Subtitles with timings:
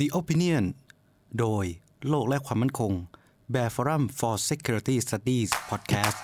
[0.00, 0.64] The Opinion
[1.38, 1.64] โดย
[2.08, 2.92] โลกและความมั่นคง
[3.52, 6.18] Bear Forum for Security Studies Podcast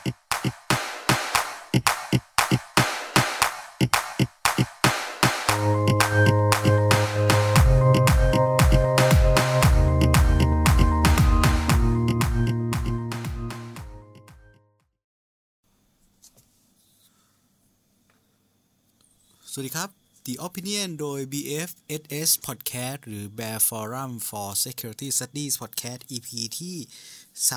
[20.27, 26.77] The Opinion โดย BFSS Podcast หรือ Bear Forum for Security Studies Podcast EP ที่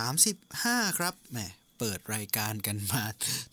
[0.10, 1.38] 35 ครับ แหม
[1.78, 3.04] เปิดรายการกันมา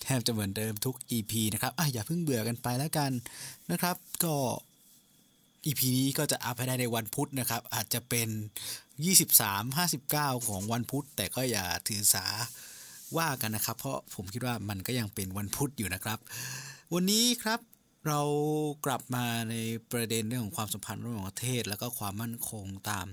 [0.02, 3.12] แทบจะเหมือนเดิมทุก EP นะครับ อะ อย่าเพิ่งเบื่อกันไปแล้วกัน
[3.70, 4.36] นะครับ ก็
[5.66, 8.28] EP นี้ก็จะอัพให้ได้ในวันพุธนะครับ อาจจะเป็น
[9.04, 12.26] 23 59 ของวันพุธ แต่ก็อย่าถือสา
[13.18, 16.18] ว่ากันนะครับ เพราะผมคิดว่ามันก็ยังเป็นวันพุธอยู่นะครับ
[16.94, 17.60] วันนี้ครับ
[18.06, 18.20] เรา
[18.86, 19.54] กลับมาใน
[19.92, 23.06] ประเด็นเรื่องของความสัมพันธ์ระหว่างประเทศ แล้วก็ความมั่นคงตาม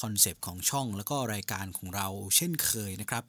[0.00, 3.24] คอนเซปต์ของช่องแล้วก็รายการของเราเช่นเคยนะครับ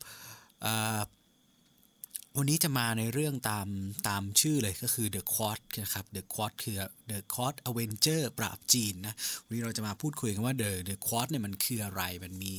[2.38, 3.68] วันนี้จะมาในเรื่องตาม
[4.08, 6.76] ตามชื่อเลยก็คือ The Quad นะครับ The Quad คือ
[7.12, 12.56] The Quad Avenger ปราบจีนนะวันนี้เราจะมาพูดคุยกันว่า The The Quad เนี่ยมันคืออะไรมันมี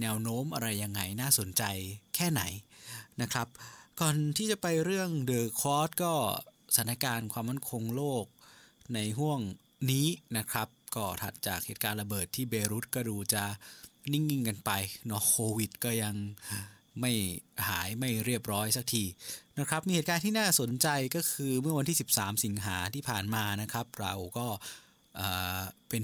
[0.00, 1.62] แนวโน้มอะไรยังไงน่าสนใจ
[2.14, 2.42] แค่ไหน
[3.22, 3.48] นะครับ
[4.00, 6.12] ก่อนที่จะไปเรื่อง The Quad ก็
[6.74, 8.24] สถานการณ์ความมั่นคงโลก
[8.94, 9.40] ในห่วง
[9.90, 10.06] นี้
[10.38, 13.44] นะครับ ก็ถัดจากเหตุการณ์ระเบิดที่เบรุตก็ดูจะ
[14.12, 14.70] นิ่งๆกันไป
[15.06, 16.14] เนาะโควิดก็ยัง
[17.00, 17.12] ไม่
[17.68, 19.04] หายไม่เรียบร้อยสักที
[19.58, 24.46] นะครับ มีเหตุการณ์ที่น่าสนใจก็คือเมื่อวันที่ 13 สิงหาที่ผ่านมานะครับ เราก็
[25.16, 26.02] เอ่อเป็น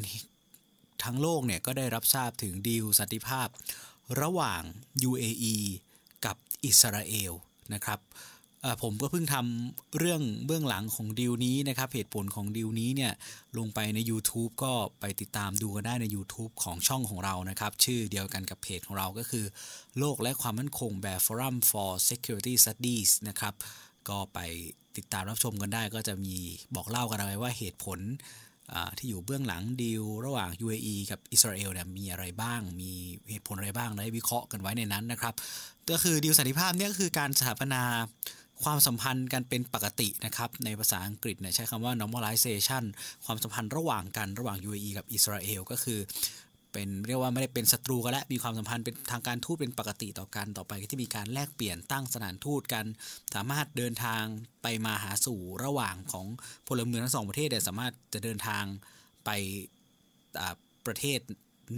[1.04, 3.48] ทั้งโลกเนี่ยก็ได้รับทราบถึงดีลสันติภาพ
[4.20, 4.62] ระหว่าง
[5.08, 5.56] UAE
[6.24, 7.32] กับอิสราเอล
[7.74, 8.00] นะครับ
[8.82, 13.12] ผมก็เพิ่งทำเรื่องเบื้องหลังของดีลนี้นะครับ เหตุผลของดีลนี้เนี่ย
[13.58, 19.44] ลงไปใน YouTube ก็ไปติดตามดูกันได้ใน YouTube ของช่องของเรานะครับ ชื่อเดียวกันกับเพจของเราก็คือ
[19.98, 23.54] โลกและความมั่นคงแบบ Forum for Security Studies นะครับ
[24.08, 24.38] ก็ไป
[24.96, 26.36] ติดตามรับชมกันได้ก็จะมี
[26.74, 28.00] บอกเล่ากันเอาไว้ว่าเหตุผล
[28.98, 32.92] ที่อยู่เบื้องหลังดีลระหว่าง UAE กับอิสราเอลเนี่ยมีอะไรบ้าง มี
[33.30, 35.34] เหตุผลอะไรบ้างได้วิเคราะห์กันไว้ในนั้นนะครับ
[35.90, 37.82] ก็คือดีลสันติภาพเนี่ยคือการสถาปนา
[38.62, 42.84] ความสัมพันธ์กันเป็นปกตินะครับ ในภาษาอังกฤษเนี่ยใช้คำว่า normalization
[43.24, 46.00] ความสัมพันธ์ระหว่างกันระหว่าง UAE กับอิสราเอลก็คือ
[46.72, 52.84] เป็นเรียกว่าไม่ได้เป็นศัตรูกันแล้วมีความสัมพันธ์เป็นทางการทูตเป็นปกติต่อกันต่อไปก็จะมีการแลกเปลี่ยนตั้งสถานทูตกัน
[53.34, 54.22] สามารถเดินทาง
[54.62, 56.26] ไปมาหาสู่ระหว่างของ
[56.68, 58.64] พลเมืองทั้งสองประเทศเนี่ยสามารถจะเดินทาง
[59.24, 59.30] ไป
[60.86, 61.20] ประเทศ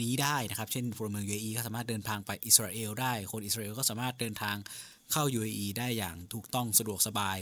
[0.00, 4.56] นี้ได้นะครับ เช่นพลเมือง UAE ก็สามารถเดินทางไปอิสราเอลได้ คนอิสราเอลก็สามารถเดินทาง
[5.12, 7.38] เข้า UAE ได้อย่างถูกต้องสะดวกสบาย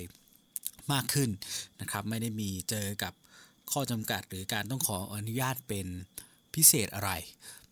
[0.92, 1.30] มากขึ้น
[1.80, 3.12] นะครับ ไม่ได้มีเจอกับ
[3.72, 5.86] ข้อจำกัดหรือการต้องขออนุญาตเป็น
[6.54, 7.10] พิเศษอะไร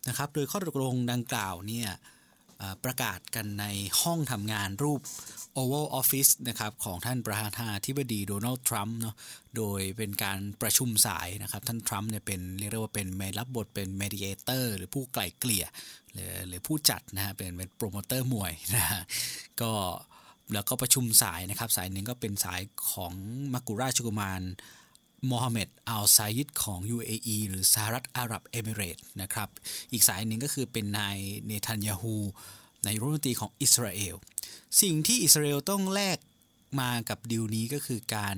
[0.07, 1.89] นะครับ โดยข้อตกลงดังกล่าวเนี่ย
[2.83, 3.65] ประกาศกันใน
[4.01, 5.01] ห้องทำงานรูป
[5.61, 9.15] Oval Office นะครับของท่านประธานาธิบดีโดนัลด์ทรัมป์เนาะ
[9.57, 13.07] โดยเป็นการประชุมสายนะครับท่านทรัมป์เนี่ยเป็นเรียกได้ว่าเป็น
[13.39, 15.65] รับบทเป็น mediator หรือผู้ไกล่เกลี่ย
[16.13, 19.01] หรือหรือผู้จัดนะฮะเป็นเป็นโปรโมเตอร์มวยนะฮะ
[19.61, 19.71] ก็
[20.53, 22.61] แล้วก็ประชุมสายนะครับสายหนึ่งก็เป็นสาย
[22.91, 23.13] ของ
[23.53, 24.41] มักกุราชกุมาร
[25.27, 29.49] โมฮัมเหม็ดอัลไซยิดของ UAE หรือสหรัฐอาหรับเอมิเรต์นะครับ
[29.91, 32.15] อีกสายหนึ่งก็คือเป็นนายเนทันยาฮู
[32.85, 34.15] ในรัฐมนตรีของอิสราเอล
[34.81, 36.17] สิ่งที่อิสราเอลต้องแลก
[36.79, 38.37] มากับดีลนี้ก็คือการ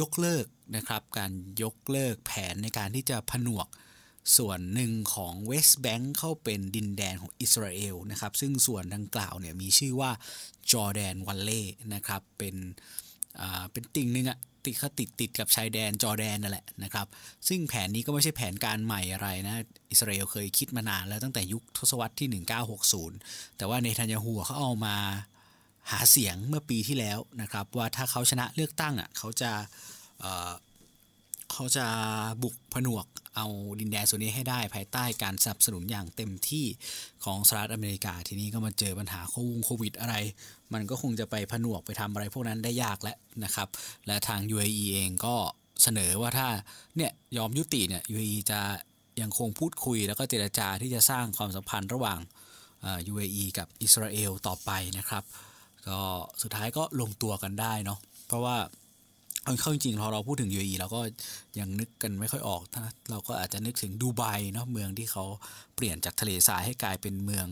[0.00, 0.46] ยกเลิก
[0.76, 3.68] นะครับ การยกเลิกแผนในการที่จะผนวก
[4.36, 10.10] ส่วนหนึ่งของเวสต์แบงค์เข้าเป็นดินแดนของอิสราเอลนะครับ ซึ่งส่วนดังกล่าวเนี่ยมีชื่อว่า
[10.70, 11.62] จอร์แดนวันเล่
[11.94, 12.56] นะครับ เป็น
[13.40, 17.06] อ่าเป็นติ่งหนึ่งอะ ติดเขาติดติดกับชายแดนจอแดนนั่นแหละนะครับ
[17.48, 19.56] ซึ่งแผนนี้ก็ไม่ใช่แผนการใหม่อะไรนะ
[19.90, 22.28] อิสราเอลเคยคิดมานานแล้วตั้งแต่ยุคทศวรรษที่
[22.94, 24.96] 1960 แต่ว่าเนทันยาฮูเขาเอามา
[25.90, 29.50] หาเสียงเมื่อปีที่แล้วนะครับ ว่าถ้าเขาชนะเลือกตั้งอะเขาจะ
[30.20, 31.86] เเขาจะ
[32.42, 33.06] บุกผนวก
[33.36, 33.46] เอา
[33.80, 36.64] ดินแดนส่วนนี้ให้ได้ภายใต้การสนับสนุนอย่างเต็มที่
[37.24, 40.14] ของสหรัฐอเมริกา ทีนี้ก็มาเจอปัญหาโควงโควิดอะไร
[40.72, 43.68] มันก็คงจะไปผนวกไปทำอะไรพวกนั้นได้ยากแล้วนะครับ
[44.06, 45.34] และทาง UAE เองก็
[45.82, 46.48] เสนอว่าถ้า
[46.96, 48.60] เนี่ยยอมยุติเนี่ย UAE จะ
[49.20, 52.18] ยังคงพูดคุยแล้วก็เจรจาที่จะสร้างความสัมพันธ์ระหว่าง
[52.82, 55.24] เอ่อ UAE กับอิสราเอลต่อไปนะครับ
[55.88, 56.00] ก็
[56.42, 58.56] สุดท้ายก็ลงตัวกันได้เนาะเพราะว่า
[59.44, 61.00] เอาเข้าจริงๆพอเราพูดถึง UAE เราก็
[61.58, 64.22] ยังนึกกันไม่ค่อยออกนะเราก็อาจจะนึกถึงดูไบ
[64.52, 65.24] เนาะเมืองที่เขา
[65.74, 67.48] เปลี่ยนจากทะเลทรายให้กลายเป็นเมือง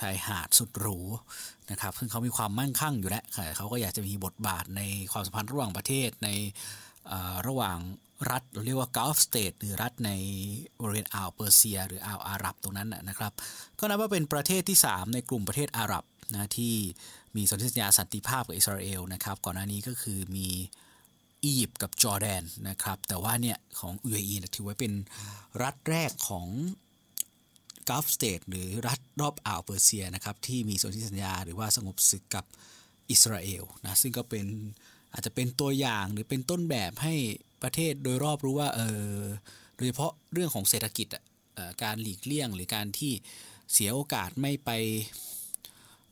[0.00, 0.98] ชายหาดสุดหรู
[1.70, 3.24] นะครับซึ่งเขามีความมั่งคั่งอยู่แล้ว
[3.56, 4.82] เขาก็อยากจะมีบทบาทใน
[5.12, 6.28] ความสัมพันธ์ระหว่างประเทศใน
[7.48, 7.78] ระหว่าง
[8.30, 10.10] รัฐเราเรียกว่า Gulf State หรือรัฐใน
[10.80, 13.32] บริเวณอ่าวเปอร์เซีย หรืออ่าวอาหรับตรงนั้นนะครับ
[13.78, 16.74] ก็นับว่าเป็นประเทศที่ 3 ในกลุ่มประเทศอาหรับนะที่
[17.36, 20.48] มีสนธิสัญญาสันติภาพกับอิสราเอลนะครับก่อนหน้านี้ก็คือมี
[21.44, 24.92] อียิปต์กับจอร์แดนนะครับแต่ว่าเนี่ยของ UAE ถือว่าเป็น
[25.62, 26.46] รัฐแรกของ
[27.88, 32.44] ก u ฟสเตทหรือรัฐรอบอ่าวเปอร์เซียนะครับที่มีสนธิสัญญาหรือว่าสงบศึกกับ
[33.10, 34.46] อิสราเอลนะซึ่งก็เป็น
[35.12, 37.14] อาจจะเป็นตัวอย่างหรือเป็นต้นแบบให้
[37.62, 38.80] ประเทศโดยรอบรู้ว่าเอ
[39.10, 39.20] อ
[39.76, 41.08] โดยเฉพาะเรื่องของเศรษฐกิจ
[41.82, 43.12] การหลีกเลี่ยง หรือการที่
[43.72, 44.70] เสียโอกาสไม่ไป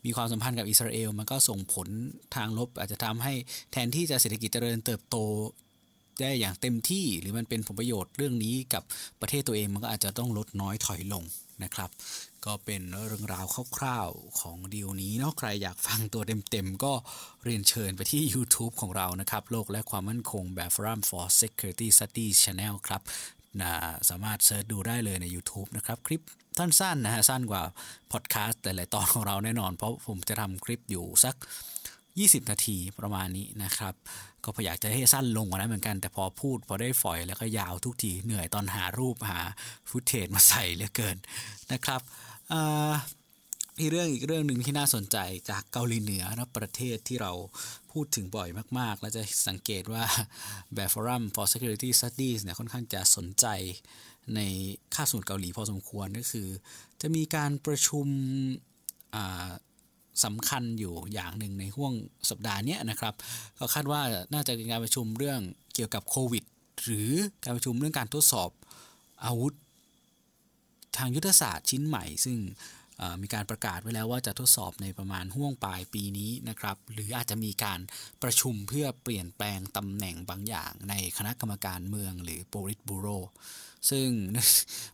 [0.04, 1.88] มีความสัมพันธ์กับอิสราเอลมันก็ส่งผล
[2.34, 3.34] ทางลบ อาจจะทำให้
[3.72, 5.16] แทนที่จะเศรษฐกิจเจริญเติบโต
[6.20, 8.82] ได้อย่างเต็มที่หรือมันเป็นผลประโยชน์เรื่องนี้กับ
[9.20, 11.24] ประเทศตัวเองมันก็อาจจะต้องลดน้อยถอยลง
[11.62, 11.90] นะครับ
[12.44, 13.46] ก็เป็นเรื่องราว
[13.76, 16.92] คร่าวๆของดีลนี้เนาะใครอยากฟังตัวเต็มๆ ก็
[17.44, 23.02] เรียนเชิญไปที่ YouTube ของเรานะครับ โลกและความมั่นคงแบบ Forum for Security Studies Channel ครับ
[23.60, 23.72] นะ
[24.08, 26.22] สามารถเซิร์ชดูได้เลยใน YouTube นะครับ คลิป
[26.58, 27.62] สั้นๆนะฮะสั้นกว่า
[28.12, 31.34] พอดแคสต์แต่หละตอนของเราแน่นอน เพราะผมจะทำคลิปอยู่สัก
[31.92, 33.94] 20 นาทีประมาณนี้นะครับ
[34.44, 39.40] ก็พยายามจะให้สั้นลงกว่านั้นเหมือนกัน แต่พอพูดพอได้ฝอยแล้วก็ยาวทุกทีเหนื่อยตอนหารูปหา
[39.88, 41.16] ฟุตเทจมาใส่เหลือเกิน
[41.72, 42.00] นะครับ
[43.80, 45.16] อีกเรื่องอีกเรื่องหนึ่งที่น่าสนใจ
[45.50, 47.32] จากเกาหลีเหนือนะประเทศที่เรา
[47.92, 48.48] พูดถึงบ่อย
[48.78, 50.04] มาก ๆ แล้วจะสังเกตว่า
[50.74, 53.46] แบบ Forum for Security Studies เนี่ยค่อนข้างจะสนใจ
[54.34, 54.40] ใน
[54.94, 56.48] ค่าสูตรเกาหลีพอสมควรก็คือ
[57.00, 58.06] จะมีการประชุม
[60.24, 61.92] สำคัญอยู่อย่างหนึ่งในห่วง
[62.30, 63.14] สัปดาห์นี้นะครับ
[63.58, 64.00] ก็คาดว่า
[64.32, 65.40] น่าจะเป็นการประชุมเรื่อง
[65.74, 66.44] เกี่ยวกับโควิด
[66.84, 67.10] หรือ
[67.44, 68.50] การประชุมเรื่องการทดสอบ
[69.24, 69.54] อาวุธ
[70.96, 72.38] ทางยุทธศาสตร์ชิ้นใหม่ ซึ่ง
[73.22, 77.80] มีการประกาศไว้แล้วว่าจะทดสอบในประมาณห่วงปลายปีนี้นะครับ หรืออาจจะมีการ
[78.22, 83.08] ประชุมเพื่อเปลี่ยนแปลงตำแหน่งบางอย่างในคณะกรรมการเมืองหรือโปริตบูโร
[83.90, 84.08] ซึ่ง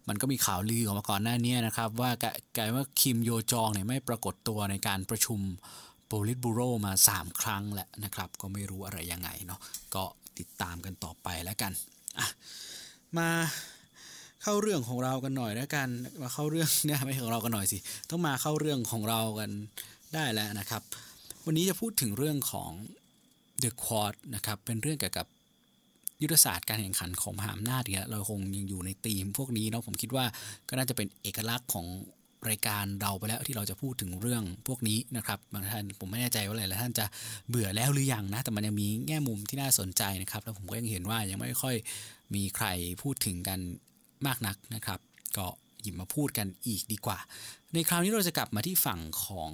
[0.09, 2.11] มันก็มีข่าวลือออกมาก่อนหน้านี้นะครับ ว่า
[2.57, 5.41] กลายว่าคิมโยจองเนี่ยไม่ปรากฏตัวในการประชุม
[6.07, 9.61] โปลิตบูโรมา 3 ครั้งแหละนะครับ ก็ไม่รู้อะไรยังไงเนาะ
[9.95, 10.05] ก็
[10.39, 11.73] ติดตามกันต่อไปแล้วกัน
[13.19, 13.31] มา
[14.43, 15.89] เข้าเรื่องของเรากันหน่อยแล้วกัน
[16.23, 17.79] มาเข้าเรื่องเนี่ยไม่ของเรากันหน่อยสิ
[18.11, 19.51] ต้องมาเข้าเรื่องของเรากัน
[20.15, 20.83] ได้แล้วนะครับ
[21.45, 22.71] วันนี้จะพูดถึงเรื่องของ
[23.63, 25.27] The Quad นะครับเป็นเรื่องเกี่ยวกับ
[26.23, 30.25] ยุทธศาสตร์การแข่งขันของมหาอำนาจเนี่ยเราคงยังอยู่ในธีมพวกนี้เนาะผมคิดว่า
[30.69, 31.87] ก็น่าจะเป็นเอกลักษณ์ของ
[32.49, 37.05] รายการเราไปแล้วที่เราจะพูดถึงเรื่องพวกนี้นะครับบางท่านผมไม่แน่ใจว่าหลายท่านจะ
[37.49, 41.77] เบื่อแล้วหรือยังนะ แต่มันยังมีแง่มุมที่น่าสนใจนะครับ แล้วผมก็ยังเห็นว่ายังไม่ค่อย
[42.35, 42.67] มีใคร
[43.03, 43.59] พูดถึงกัน
[44.27, 44.99] มากนักนะครับ
[45.37, 45.47] ก็
[45.83, 47.19] หยิบมาพูดกันอีกดีกว่า
[47.73, 49.51] ในคราวนี้เราจะกลับมาที่ฝั่งของ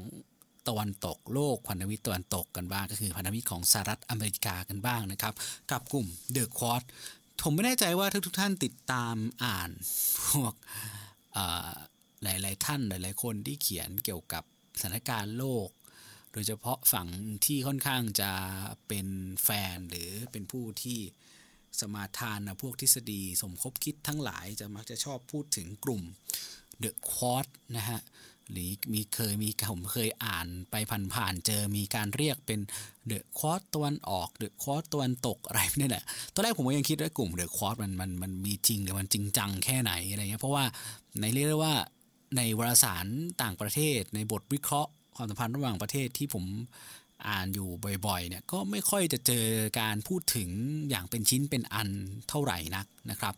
[0.68, 5.34] ตะวันตกโลกพันธมิตรตะวันตกกันบ้าง ก็คือพันธมิตรของสหรัฐอเมริกากันบ้างนะครับ
[5.70, 6.82] กับกลุ่มเดอะควอด
[7.42, 9.70] ผมไม่แน่ใจว่าทุกทุกท่านติดตามอ่าน
[10.28, 10.54] พวก
[12.22, 14.44] หลาย ๆ ท่านหลาย ๆ คนที่เขียนเกี่ยวกับ
[14.80, 15.68] สถานการณ์โลก
[16.32, 17.08] โดยเฉพาะฝั่ง
[17.46, 18.32] ที่ค่อนข้างจะ
[18.88, 19.06] เป็น
[19.44, 20.98] แฟนหรือเป็นผู้ที่
[21.80, 26.02] สมาทานนะพวกทฤษฎีสมคบคิดทั้งหลายจะมักจะชอบพูดถึงกลุ่ม
[26.78, 27.46] เดอะควอด
[27.76, 28.00] นะฮะ
[28.50, 30.74] หรือมีเคยมีผมเคยอ่านไป
[31.14, 32.60] ผ่านๆเจอมีการเรียกเป็น
[33.06, 36.04] เดอะควอตตะวันออกเดอะควอตตะวันตกอะไรนี่แหละ
[36.34, 40.64] ตอนแรกผมก็ยังคิดว่ากลุ่มเดอะควอตมันมันมันมีจริงหรือมันจริงจังแค่ไหนอะไรเงี้ยเพราะว่า
[41.20, 41.74] ในเรียกได้ว่า
[42.36, 43.06] ในวารสาร
[43.42, 46.44] ต่างประเทศ ในบทวิเคราะห์ความสัมพันธ์ระหว่างประเทศที่ผม
[47.28, 47.68] อ่านอยู่
[48.06, 49.46] บ่อยๆเนี่ยก็ไม่ค่อยจะเจอ
[49.80, 50.50] การพูดถึง
[50.90, 51.90] อย่างเป็นชิ้นเป็นอัน
[52.28, 53.34] เท่าไหร่นักนะครับ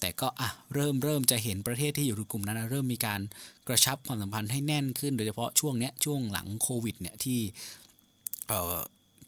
[0.00, 3.20] แต่ก็อะเริ่มเริ่มจะเห็นประเทศที่อยู่ในกลุ่มนั้นเริ่มมีการ
[3.68, 7.38] กระชับความสัมพันธ์ให้แน่นขึ้น โดยเฉพาะช่วงเนี้ยช่วงหลังโควิดเนี่ยที่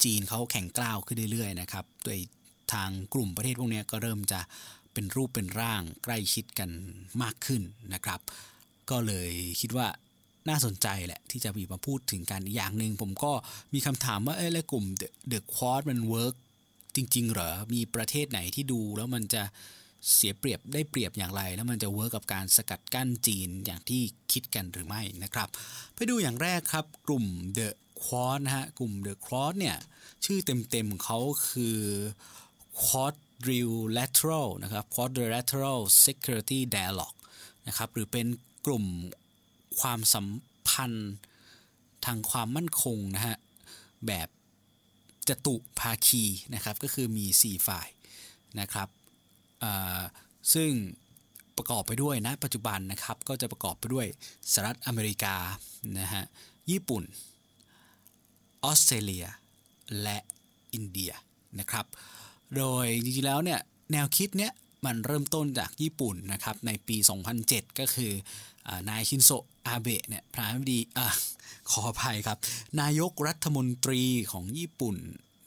[0.03, 2.19] จีนเขาแข็งกร้าวขึ้นเรื่อยๆนะครับโดย
[2.73, 4.41] ทางกลุ่มประเทศพวกนี้ก็เริ่มจะ
[4.93, 6.71] เป็นรูปเป็นร่างใกล้ชิดกัน
[7.23, 7.63] มากขึ้น
[7.95, 8.21] นะครับ
[8.91, 9.87] ก็เลยคิดว่า
[10.49, 13.33] น่าสนใจแหละที่จะมีมาพูดถึงกันอย่างหนึ่งผมก็
[13.75, 14.85] มีคำถามว่าเอ้แล้วกลุ่ม
[15.29, 16.35] The Quad มัน work
[16.97, 19.43] จริง ๆ เหรอ มีประเทศไหนที่ดูแล้วมันจะ
[20.15, 25.49] เสียเปรียบได้เปรียบอย่างไร แล้วมันจะ work กับการสกัดกั้นจีนอย่างที่คิดกันหรือไม่นะครับ
[25.95, 27.27] ไปดูอย่างแรกครับ กลุ่ม
[27.59, 27.69] The
[28.03, 29.77] Quad นะฮะกลุ่ม The Quad เนี่ย
[30.25, 30.39] ชื่อ
[30.71, 31.19] เต็มๆของเขา
[31.51, 31.79] คือ
[32.85, 37.19] Quadrilateral นะครับ Quadrilateral Security Dialogue
[37.67, 38.27] นะครับหรือเป็น
[38.67, 38.85] กลุ่ม
[39.81, 40.27] ความสัม
[40.69, 41.13] พันธ์
[42.05, 43.37] ทางความมั่นคงนะฮะ
[44.07, 44.29] แบบ
[45.29, 47.89] จตุภาคีนะครับก็คือมี 4 ฝ่าย
[48.61, 48.89] นะครับ
[50.55, 50.71] ซึ่ง
[51.57, 54.07] ประกอบไปด้วยนะปัจจุบันนะครับก็จะประกอบไปด้วย
[54.53, 55.37] สหรัฐอเมริกา
[55.99, 56.25] นะฮะ
[56.71, 57.03] ญี่ปุ่น
[58.65, 59.27] ออสเตรเลีย
[60.03, 60.19] และ
[60.73, 61.13] อินเดีย
[61.59, 61.87] นะครับ
[62.57, 63.61] โดยจริงๆแล้วเนี่ย
[63.93, 64.53] แนวคิดเนี้ย
[64.85, 66.97] มันเริ่มต้นจากญี่ปุ่นนะครับในปี
[67.39, 68.13] 2007 ก็คือ
[68.89, 69.31] นายชินโซ
[69.67, 70.99] อาเบะเนี่ยประธานาธิบดีอ
[71.71, 72.39] ขออภัยครับ
[72.81, 74.03] นายกรัฐมนตรี
[74.33, 74.97] ของญี่ปุ่น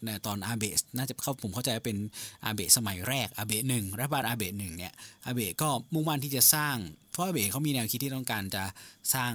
[0.05, 1.97] ในตอนอาเบะน่าจะเข้าผมเข้าใจเป็น
[2.45, 4.93] อาเบะสมัยแรกอาเบะหนึ่งรัฐบาลอาเบะหนึ่งเนี่ย
[5.25, 6.77] อาเบะก็มุ่งมั่นที่จะสร้าง
[7.11, 8.63] เพราะอาเบะเขามีแนวคิดที่ต้องการจะ
[9.13, 9.33] สร้าง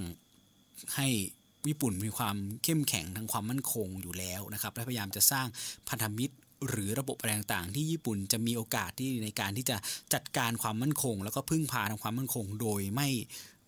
[0.96, 1.08] ให้
[1.68, 5.46] ญี่ปุ่นมีความเข้มแข็งทางความมั่นคงอยู่แล้วนะครับและพยายามจะสร้าง
[5.88, 6.34] พันธมิตร
[6.68, 9.76] หรือระบบอะไรต่างๆ ที่ญี่ปุ่นจะมีโอกาสที่ในการที่จะ
[10.14, 13.08] จัดการความมั่นคง แล้วก็พึ่งพาทางความมั่นคงโดยไม่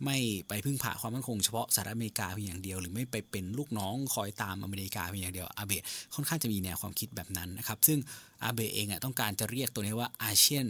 [0.04, 0.18] ไม่
[0.48, 7.98] ไปพึ่งพาความมั่นคงเฉพาะสหรัฐอเมริกาเพียงอย่างเดียว หรือไม่ไปเป็นลูกน้องคอยตามอเมริกาเพียงอย่างเดียวอาเบะค่อนข้างจะมีแนวความคิดแบบนั้นนะครับ ซึ่ง
[8.44, 10.68] อาเบะเองอะต้องการจะเรียกตัวนี้ว่า ASEAN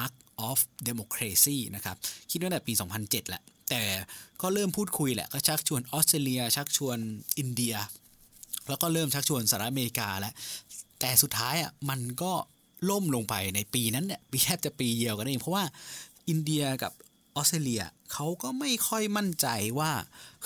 [0.00, 0.12] Arc
[0.48, 0.58] of
[0.88, 1.96] Democracy นะครับ
[2.30, 3.82] คิดว่าแต่ปี 2007แหละ แต่
[4.42, 6.98] ก็เริ่มพูดคุยแหละ ก็ชักชวนออสเตรเลีย ชักชวน
[7.38, 7.74] อินเดีย
[8.68, 10.34] แล้วก็เริ่มชักชวนสหรัฐอเมริกาแล้ว
[11.00, 12.32] แต่สุดท้ายอะมันก็
[12.90, 15.64] ล่มลงไปในปีนั้นเนี่ยปีแทบจะปีเดียวกันเองเพราะว่า
[16.28, 16.92] อินเดียกับ
[17.36, 17.82] ออสเตรเลีย
[18.12, 19.46] เขาก็ไม่ค่อยมั่นใจ
[19.78, 19.92] ว่า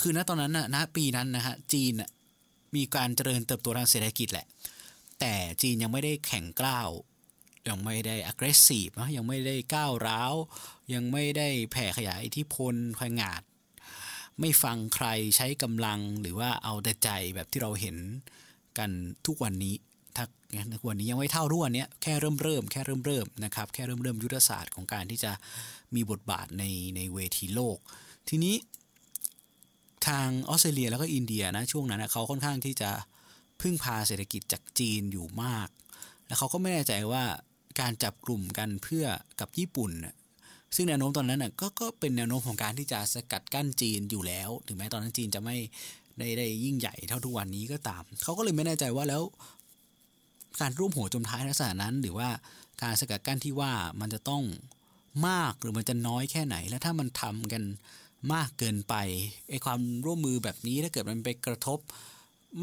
[0.00, 1.92] คือณตอนนั้นนะณปีนั้นนะฮะจีน
[2.76, 4.46] มีการเจริญเติบโตทางเศรษฐกิจแหละ
[5.20, 6.90] แต่จีนยังไม่ได้แข่งกล้าว
[7.68, 10.34] ยังไม่ได้ aggressive นะยังไม่ได้ก้าวร้าว
[10.92, 13.42] ยังไม่ได้แผ่ขยายอิทธิพลขงาด
[14.40, 17.96] ไม่ฟังใครใช้กำลังหรือว่าเอาแต่ใจแบบที่เราเห็น
[18.78, 18.90] กัน
[19.26, 19.74] ทุกวันนี้
[20.16, 20.24] ถ้า
[20.74, 25.32] ทุกวันนี้ยังไม่เท่าทุกวันนี้แค่เริ่มเริ่มแค่เริ่มเริ่มนะครับ แค่เริ่มเริ่มยุทธศาสตร์ของการที่จะ
[25.96, 26.64] มีบทบาทใน
[26.96, 27.78] ในเวทีโลก
[28.28, 28.54] ทีนี้
[30.06, 32.90] ทางออสเตรเลียแล้วก็อินเดียนะช่วงนั้นเขาค่อนข้างที่จะ
[33.60, 35.68] พึ่งพาเศรษฐกิจจากจีนอยู่มาก
[36.26, 37.24] แล้วเขาก็ไม่แน่ใจว่า
[37.80, 39.04] การจับกลุ่มกันเพื่อ
[39.40, 39.92] กับญี่ปุ่น
[40.74, 45.56] ซึ่งแนวโน้มตอนนั้นน่ะก็ก็เป็นแนวโน้มของการที่จะสกัดกั้นจีนอยู่แล้ว ถึงแม้ตอนนั้นจีนจะไม่
[46.18, 49.22] ได้ได้ยิ่งใหญ่เท่าทุกวันนี้ก็ตาม เขาก็เลยไม่แน่ใจว่าแล้ว
[50.60, 52.28] การร่วมหัวจมท้ายลักษณะนั้น หรือว่า
[52.82, 54.42] การสกัดกั้นที่ว่ามันจะต้อง
[55.28, 57.62] มากหรือมันจะน้อยแค่ไหน แล้วถ้ามันทำกัน
[58.34, 58.94] มากเกินไป
[59.50, 61.78] ไอความร่วมมือแบบนี้ถ้าเกิดมันไปกระทบ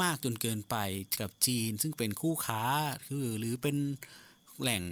[0.01, 0.75] มากจนเกินไป
[1.19, 2.61] กับจีน ซึ่งเป็นคู่ค้า
[3.07, 3.75] คือหรือเป็น
[4.61, 4.83] แหล่ง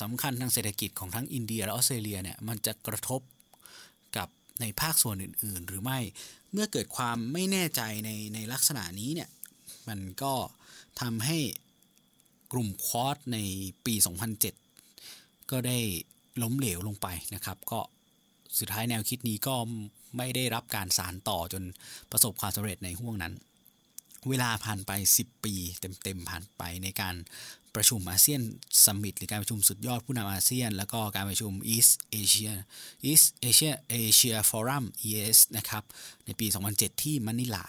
[0.00, 3.20] สำคัญทางเศรษฐกิจของทั้งอินเดียและออสเตรเลียเนี่ยมันจะกระทบ
[4.16, 4.28] กับ
[4.60, 5.98] ในภาคส่วนอื่น ๆ หรือไม่
[6.52, 9.28] เมื่อเกิดความไม่แน่ใจในในลักษณะนี้เนี่ย
[9.88, 10.34] มันก็
[11.00, 11.38] ทำให้
[12.52, 13.38] กลุ่มควอดใน
[13.86, 13.94] ปี
[14.72, 15.78] 2007 ก็ได้
[16.42, 17.80] ล้มเหลวลงไปนะครับ ก็
[18.58, 19.54] สุดท้ายแนวคิดนี้ก็
[20.16, 21.62] ไม่ได้รับการสานต่อจน
[22.10, 23.34] ประสบความสำเร็จในห่วงนั้น
[24.28, 25.54] เวลาผ่านไป 10 ปี
[26.02, 27.14] เต็มๆผ่านไปในการ
[27.74, 28.40] ประชุมอาเซียน
[28.84, 32.52] ซัมมิตหรือการประชุมสุดยอดผู้นำอาเซียน แล้วก็การประชุม East Asia
[33.10, 35.84] East Asia Asia Forum EAS นะครับ
[36.24, 37.64] ในปี 2007 ที่มะนิลา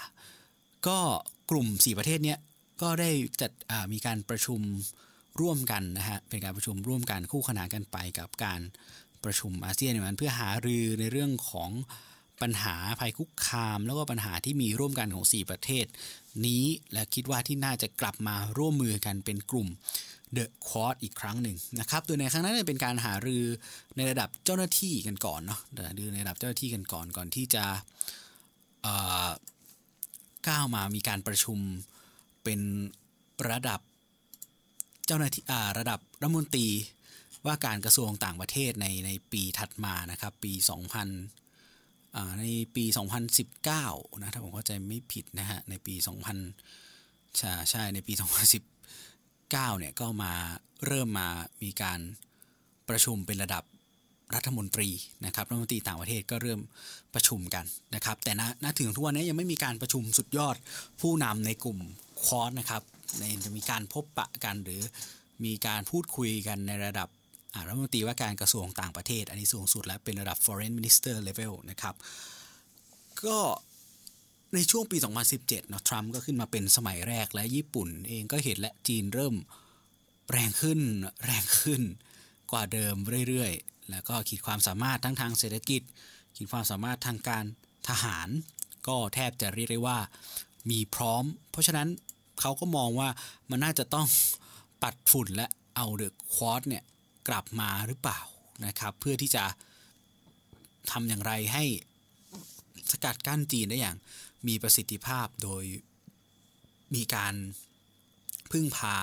[0.88, 1.00] ก็
[1.52, 2.40] กลุ่ม 4 ประเทศเนี้ย
[2.82, 3.52] ก็ได้จัด
[3.94, 4.60] มีการประชุม
[5.40, 8.62] ร่วมกันนะฮะเป็นการประชุมร่วมกันคู่ขนานกันไปกับการ
[9.24, 11.72] ประชุมอาเซียนในวันเพื่อหารือในเรื่องของ
[12.42, 15.86] ปัญหาภัยคุกคาม แล้วก็ปัญหาที่มีร่วมกันของ 4 ประเทศ
[16.46, 19.68] นี้และคิดว่าที่น่าจะกลับมาร่วมมือกันเป็นกลุ่ม
[20.34, 23.44] เดอะควอดอีกครั้งหนึ่งนะครับโดยในครั้งนั้นเป็นการหารือ
[23.98, 25.60] ในระดับเจ้าหน้าที่กันก่อนเนาะ
[25.98, 27.66] ดูในระดับเจ้าหน้าที่กันก่อนก่อนที่จะ
[30.48, 31.60] ก้าวมามีการประชุม
[32.44, 32.60] เป็น
[33.50, 33.80] ระดับ
[35.08, 35.44] เจ้าหน้าที่
[35.80, 36.68] ระดับรัฐมนตรี
[37.46, 40.54] ว่าการกระทรวงต่างประเทศในในปีถัดมานะครับ ปี
[41.46, 42.46] 2000ใน
[42.76, 42.86] ปี
[43.52, 45.96] 2019 นะถ้าผมเข้าใจไม่ผิดนะฮะในปี
[46.66, 48.14] 2000ใช่ใช่ในปี
[48.78, 50.34] 2019 เนี่ยก็มา
[50.86, 51.28] เริ่มมา
[51.64, 52.00] มีการ
[52.90, 53.64] ประชุมเป็นระดับ
[54.36, 54.90] รัฐมนตรี
[55.26, 56.60] นะครับรัฐมนตรีต่างประเทศก็เริ่ม
[57.14, 58.32] ประชุมกันนะครับ แต่
[58.64, 60.56] ณถึงทุกวันนี้ยังไม่มีการประชุมสุดยอด
[61.02, 61.80] ผู้นำในกลุ่ม
[62.26, 62.84] คอร์สนะครับ
[63.18, 64.82] ในจะมีการพบปะกันหรือ
[65.46, 67.10] มีการพูดคุยกันในระดับ
[67.68, 71.96] รัฐมนตรีว่าการกระทรวงต่างประเทศ อันนี้สูงสุดแล้วเป็นระดับ foreign minister level นะครับ
[73.26, 73.38] ก็
[74.54, 74.98] ในช่วงปี
[75.28, 79.36] 2017เนาะทรัมป์ก็ขึ้นมาเป็นสมัยแรกและญี่ปุ่นเองก็เห็นและจีนเริ่ม
[80.32, 80.80] แรงขึ้น
[81.26, 81.82] แรงขึ้น
[82.52, 82.96] กว่าเดิม
[83.30, 85.82] เรื่อยๆ แล้วก็ขีดความสามารถทั้งทางเศรษฐกิจ
[86.36, 87.46] ขีดความสามารถทางการ
[87.90, 88.30] ทหาร
[88.88, 90.00] ก็แทบจะเรียกได้ว่า
[90.70, 91.88] มีพร้อม เพราะฉะนั้น
[92.40, 93.10] เขาก็มองว่า
[93.50, 94.08] มันน่าจะต้อง
[94.82, 96.84] ปัดฝุ่นและเอาเดอะควอตเนี่ย
[97.28, 98.20] กลับมาหรือเปล่า
[98.66, 99.44] นะครับ เพื่อที่จะ
[100.92, 101.64] ทำอย่างไรให้
[102.92, 103.98] สกัดกั้นจีนได้อย่าง
[104.48, 105.64] มีประสิทธิภาพโดย
[106.96, 107.34] มีการ
[108.52, 108.96] พึ่งพา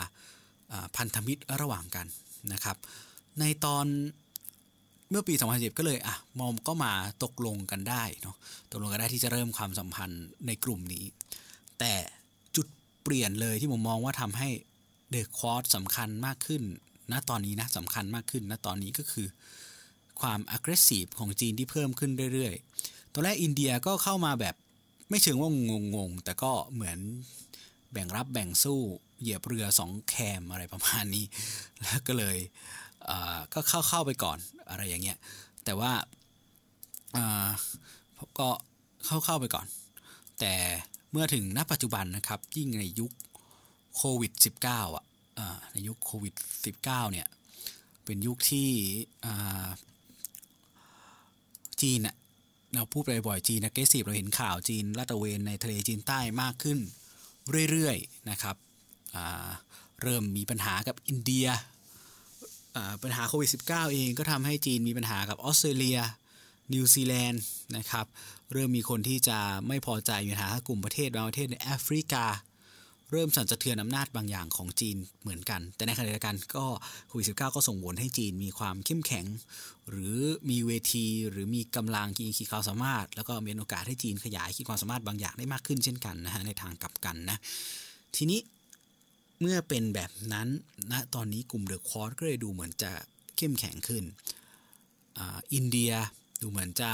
[0.96, 2.06] พันธมิตรระหว่างกัน
[2.52, 2.76] นะครับ
[3.40, 3.86] ในตอน
[5.10, 6.92] เมื่อปี 2010 ก็เลยอะมอมก็มา
[7.24, 8.36] ตกลงกันได้เนาะ
[8.70, 11.04] ตกลงกันได้ที่จะเริ่มความสัมพันธ์ในกลุ่มนี้
[11.78, 11.92] แต่
[13.04, 14.48] เปลี่ยนเลยที่ผมมองว่าทำให้
[15.10, 16.62] เดอะคอร์สสำคัญมากขึ้น
[17.12, 19.26] ณตอนนี้นะสำคัญมากขึ้นณตอนนี้ก็คือ
[20.20, 24.54] ความ aggressive ของจีนที่เพิ่มขึ้นเรื่อยๆตอนแรกอินเดียก็เข้ามาแบบ
[25.10, 25.50] ไม่เชิงว่า
[25.94, 26.98] งงๆ แต่ก็เหมือน
[27.92, 28.80] แบ่งรับแบ่งสู้
[29.20, 31.24] เหยียบเรือสองแคมอะไรประมาณนี้
[31.80, 32.38] แล้วก็เลย
[33.54, 34.38] ก็เข้าเข้าไปก่อน
[34.70, 35.18] อะไรอย่างเงี้ย
[35.64, 35.92] แต่ว่า
[38.38, 38.48] ก็
[39.04, 39.66] เข้าเข้าไปก่อน
[40.40, 40.54] แต่
[41.16, 43.12] เมื่อถึงณปัจจุบันนะครับ ยิ่งในยุค
[43.96, 44.32] โควิด
[44.64, 45.04] -19 อะ
[45.72, 47.26] ในยุคโควิด -19 เนี่ย
[48.04, 48.70] เป็นยุคที่
[51.80, 52.16] จีนอะ
[52.74, 56.78] เราพูดบ่อยๆจีนนะเกสีเราเห็นข่าวจีนลาดตระเวนในทะเลจีนใต้มากขึ้น
[57.70, 58.56] เรื่อยๆนะครับ
[60.02, 61.46] เริ่มมีปัญหากับอินเดีย
[63.02, 65.98] ปัญหาโควิด -19 เองก็ทำให้จีนมีปัญหากับออสเตรเลีย
[66.72, 67.42] นิวซีแลนด์
[67.76, 68.06] นะครับ
[68.52, 72.24] เริ่มมีคนที่จะไม่พอใจมีปัญหากลุ่มประเทศบางประเทศในแอฟริกา
[73.10, 76.66] เริ่มสั่นสะเทือนอำนาจบางอย่างของจีนเหมือนกัน แต่ในขณะเดียวกันก็
[77.08, 79.26] โควิด -19 ก็ส่งผลให้จีนมีความเข้มแข็ง
[79.88, 80.16] หรือ
[80.50, 87.38] มีเวทีหรือมีกำลังขีดความสามารถ แล้วก็มีโอกาสให้จีนขยายขีดความสามารถบางอย่างได้มากขึ้นเช่นกันนะฮะในทางกลับกันนะ
[88.16, 88.40] ทีนี้
[89.40, 90.48] เมื่อเป็นแบบนั้น
[90.90, 92.90] ณนะตอนนี้กลุ่มเดอะคอร์สก็เลยดูเหมือนจะ
[93.36, 94.04] เข้มแข็งขึ้น
[95.18, 95.20] อ
[95.54, 95.92] อินเดีย
[96.44, 96.92] ดูเหมือนจะ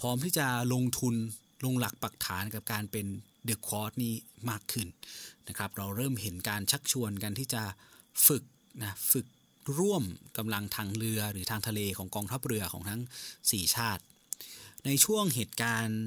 [0.00, 1.14] พร้อมที่จะลงทุน
[1.64, 3.06] ลงหลักปักฐานกับการเป็น
[3.44, 4.14] เดอะคอร์สนี้
[4.50, 4.88] มากขึ้น
[5.48, 7.62] นะครับ เราเริ่มเห็นการชักชวนกันที่จะ
[8.26, 8.44] ฝึก
[8.82, 9.26] นะฝึก
[9.78, 10.02] ร่วม
[10.38, 13.00] กำลังทางเรือหรือทางทะเลของกองทัพเรือของทั้ง
[13.38, 14.02] 4 ชาติ
[14.86, 16.00] ในช่วงเหตุการณ์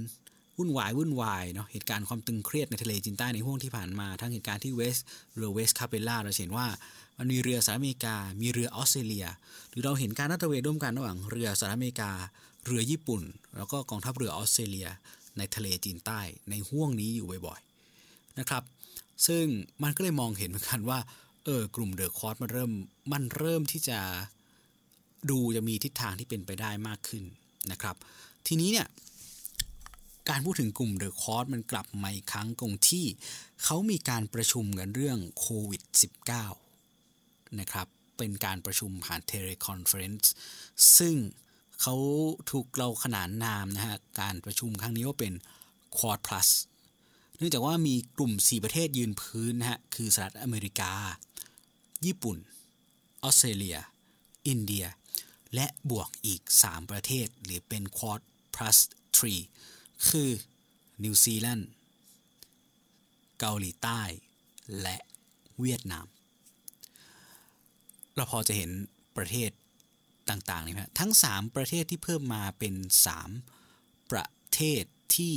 [0.58, 4.98] วุ่นวายวุ่นวายเนาะเหตุการณ์ความตึงเครียดในทะเลจีนใต้ในห่วงที่ผ่านมา ทั้งเหตุการณ์ที่เวส
[5.36, 6.68] เรือเวสคาเปล่าเราเห็นว่า
[7.18, 9.28] มันมีเรือสหรัฐอเมริกา มีเรือออสเตรเลีย
[9.70, 12.12] หรือเราเห็นการนัดตะเวนร่วมกันระหว่างเรือสหรัฐอเมริกา
[12.66, 13.22] เรือญี่ปุ่น
[13.58, 14.90] แล้วก็กองทัพเรือออสเตรเลีย
[15.38, 18.64] ในทะเลจีนใต้ในห่วงนี้อยู่บ่อยๆนะครับ
[19.28, 19.46] ซึ่ง
[19.84, 21.00] มันก็เลยมองเห็นเหมือนกันว่า
[21.46, 22.72] เออกลุ่มเดอะคอร์สมันเริ่ม
[23.12, 24.00] มันเริ่มที่จะ
[25.30, 27.24] ดูจะมีทิศทางที่เป็นไปได้มากขึ้น
[27.72, 27.96] นะครับ
[28.48, 28.88] ทีนี้เนี่ย
[30.30, 33.06] การพูดถึงกลุ่มเดอะคอร์สมันกลับมาอีกครั้งตรงที่
[33.64, 36.67] เขามีการประชุมกันเรื่องโควิด -19
[37.60, 40.32] นะครับเป็นการประชุมผ่าน teleconference
[40.98, 41.16] ซึ่ง
[41.82, 41.96] เขา
[42.52, 45.34] ถูกเราขนานนามนะฮะการประชุมครั้งนี้ว่าเป็น
[45.98, 46.50] Quad Plus
[47.38, 50.92] เนื่องจากว่ามีกลุ่ม 4 ประเทศยืนพื้นนะฮะคือสหรัฐอเมริกา
[52.06, 52.38] ญี่ปุ่น
[53.24, 53.78] ออสเตรเลีย
[54.48, 54.86] อินเดีย
[55.56, 58.22] และบวกอีก 3 ประเทศหรือเป็น Quad
[58.56, 58.78] plus
[59.44, 60.30] 3 คือ
[61.04, 61.70] นิวซีแลนด์
[63.40, 64.02] เกาหลีใต้
[64.82, 64.98] และ
[65.60, 66.06] เวียดนาม
[68.18, 68.72] เราพอจะเห็น
[69.18, 69.50] ประเทศ
[70.30, 72.74] ต่างๆนี่ไหมทั้ง 3 ประเทศที่เพิ่มมาเป็น
[73.42, 74.26] 3 ประ
[74.56, 74.84] เทศ
[75.16, 75.36] ที่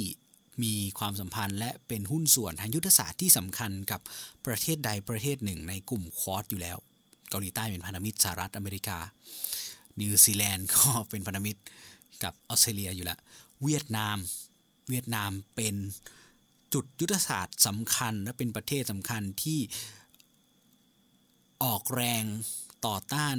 [0.63, 4.01] มีความสัมพันธ์และเป็นหุ้นส่วนทางยุทธศาสตร์ที่สำคัญกับ
[4.47, 6.77] ประเทศใดประเทศหนึ่งในกลุ่มคอร์สอยู่แล้ว
[7.31, 8.99] เกาหลีใต้เป็นพันธมิตรสหรัฐอเมริกา
[10.01, 11.61] นิวซีแลนด์ก็เป็นพันธมิตร
[12.23, 13.19] กับออสเตรเลียอยู่แล้ว
[13.65, 14.17] เวียดนาม
[14.89, 15.75] เวียดนามเป็น
[16.75, 19.61] จุดยุทธศาสตร์สำคัญและเป็นประเทศสำคัญที่
[21.65, 22.25] ออกแรง
[22.87, 23.37] ต่อต้าน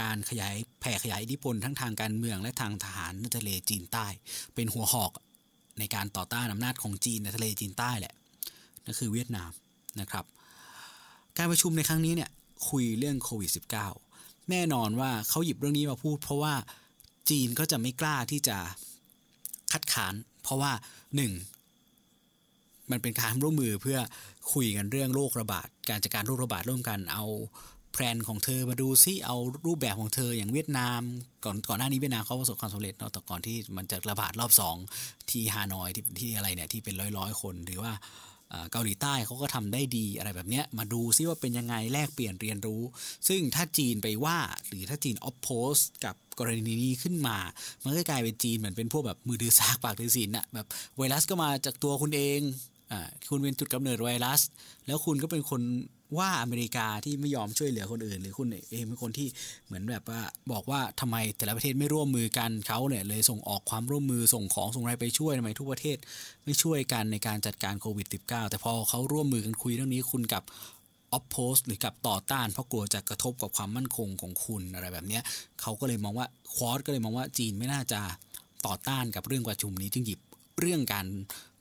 [0.00, 4.06] การขยายแผ่ขยายอิทธิพลทั้งทางการเมืองและทางทหารในทะเลจีนใต้
[4.54, 5.12] เป็นหัวหอก
[5.78, 8.14] ในการต่อต้านอำนาจของจีนในทะเลจีนใต้แหละ
[8.84, 9.50] นั่นคือเวียดนาม
[10.00, 10.24] นะครับ
[11.38, 12.30] การประชุมในครั้งนี้เนี่ย
[12.68, 13.50] คุยเรื่องโควิด
[14.00, 16.54] -19 แน่นอนว่าเขาหยิบเรื่องนี้มาพูด เพราะว่า
[17.30, 18.56] จีนก็จะไม่กล้าที่จะ
[19.72, 20.72] คัดค้าน เพราะว่า
[21.16, 21.32] หนึ่ง
[22.90, 23.98] มันเป็นการร่วมมือเพื่อ
[24.52, 27.24] คุยกันเรื่องโรคระบาด การจัดการโรคระบาดร่วมกันเอา
[27.94, 31.00] แพลนของเธอมาดูซิเอารูปแบบของเธออย่างเวียดนาม
[31.44, 34.76] ก่อนก่อนหน้านี้เวียดนามเขาประสบความสำเร็จเนาะแต่ก่อนที่มันจะระบาดรอบสอง
[35.30, 37.92] ที่ฮานอยที่ที่อะไรเนี่ยที่เป็นร้อยร้อยคนหรือว่า
[38.72, 42.82] เกาหลีใต้เขาก็ทำได้ดีอะไรแบบเนี้ยมาดูซิว่าเป็นยังไงแลกเปลี่ยนเรียนรู้
[43.28, 47.38] ซึ่งถ้าจีนไปว่าหรือถ้าจีนออฟโพสกับกรณีนี้ขึ้นมา
[47.84, 52.40] มันก็กลายเป็นจีนเหมือนเป็นพวกแบบมือถือซากปากถือศีลอะแบบไวรัสก็มาจากตัวคุณเอง
[52.92, 54.40] อ่าคุณเป็นจุดกำเนิดไวรัส
[54.86, 55.62] แล้วคุณก็เป็นคน
[56.18, 59.28] ว่าอเมริกาที่ไม่ยอมช่วยเหลือคนอื่น หรือคุณเองเป็นคนที่
[59.66, 60.20] เหมือนแบบว่า
[60.52, 65.96] บอกว่าทำไมแต่ละประเทศไม่ร่วมมือกันเขาเนี่ยเลยส่งออกความร่วมมือส่งของส่งอะไรไปช่วยทำไมทุกประเทศ
[66.44, 70.42] ไม่ช่วยกันในการจัดการโควิด -19 แต่พอเขาร่วมมือกันคุยเรื่องนี้คุณกับ
[71.12, 75.20] ออฟโพสหรือกับต่อต้านเพราะกลัวจะกระทบกับความมั่นคงของคุณอะไรแบบนี้
[75.60, 78.00] เขาก็เลยมองว่าควอสก็เลยมองว่าจีนไม่น่าจะ
[78.66, 80.20] ต่อต้านกับเรื่องประชุมนี้จึงหยิบ
[80.60, 81.06] เรื่องการ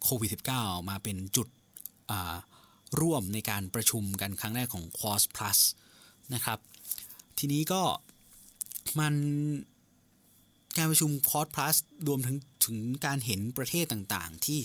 [0.03, 1.47] โควิด -19 มาเป็นจุด
[2.99, 5.59] ร่วมในการประชุมกันครั้งแรกของ Quas Plus
[6.33, 6.59] นะครับ
[7.37, 7.83] ทีนี้ก็
[8.99, 9.15] มัน
[10.77, 11.75] การประชุม Quad Plus
[12.07, 14.59] รวมถึงถึงการเห็นประเทศต่างๆ ที่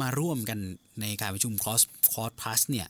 [0.00, 0.58] มาร่วมกัน
[1.00, 1.52] ในการประชุม
[2.12, 2.88] Quad Plus เนี่ย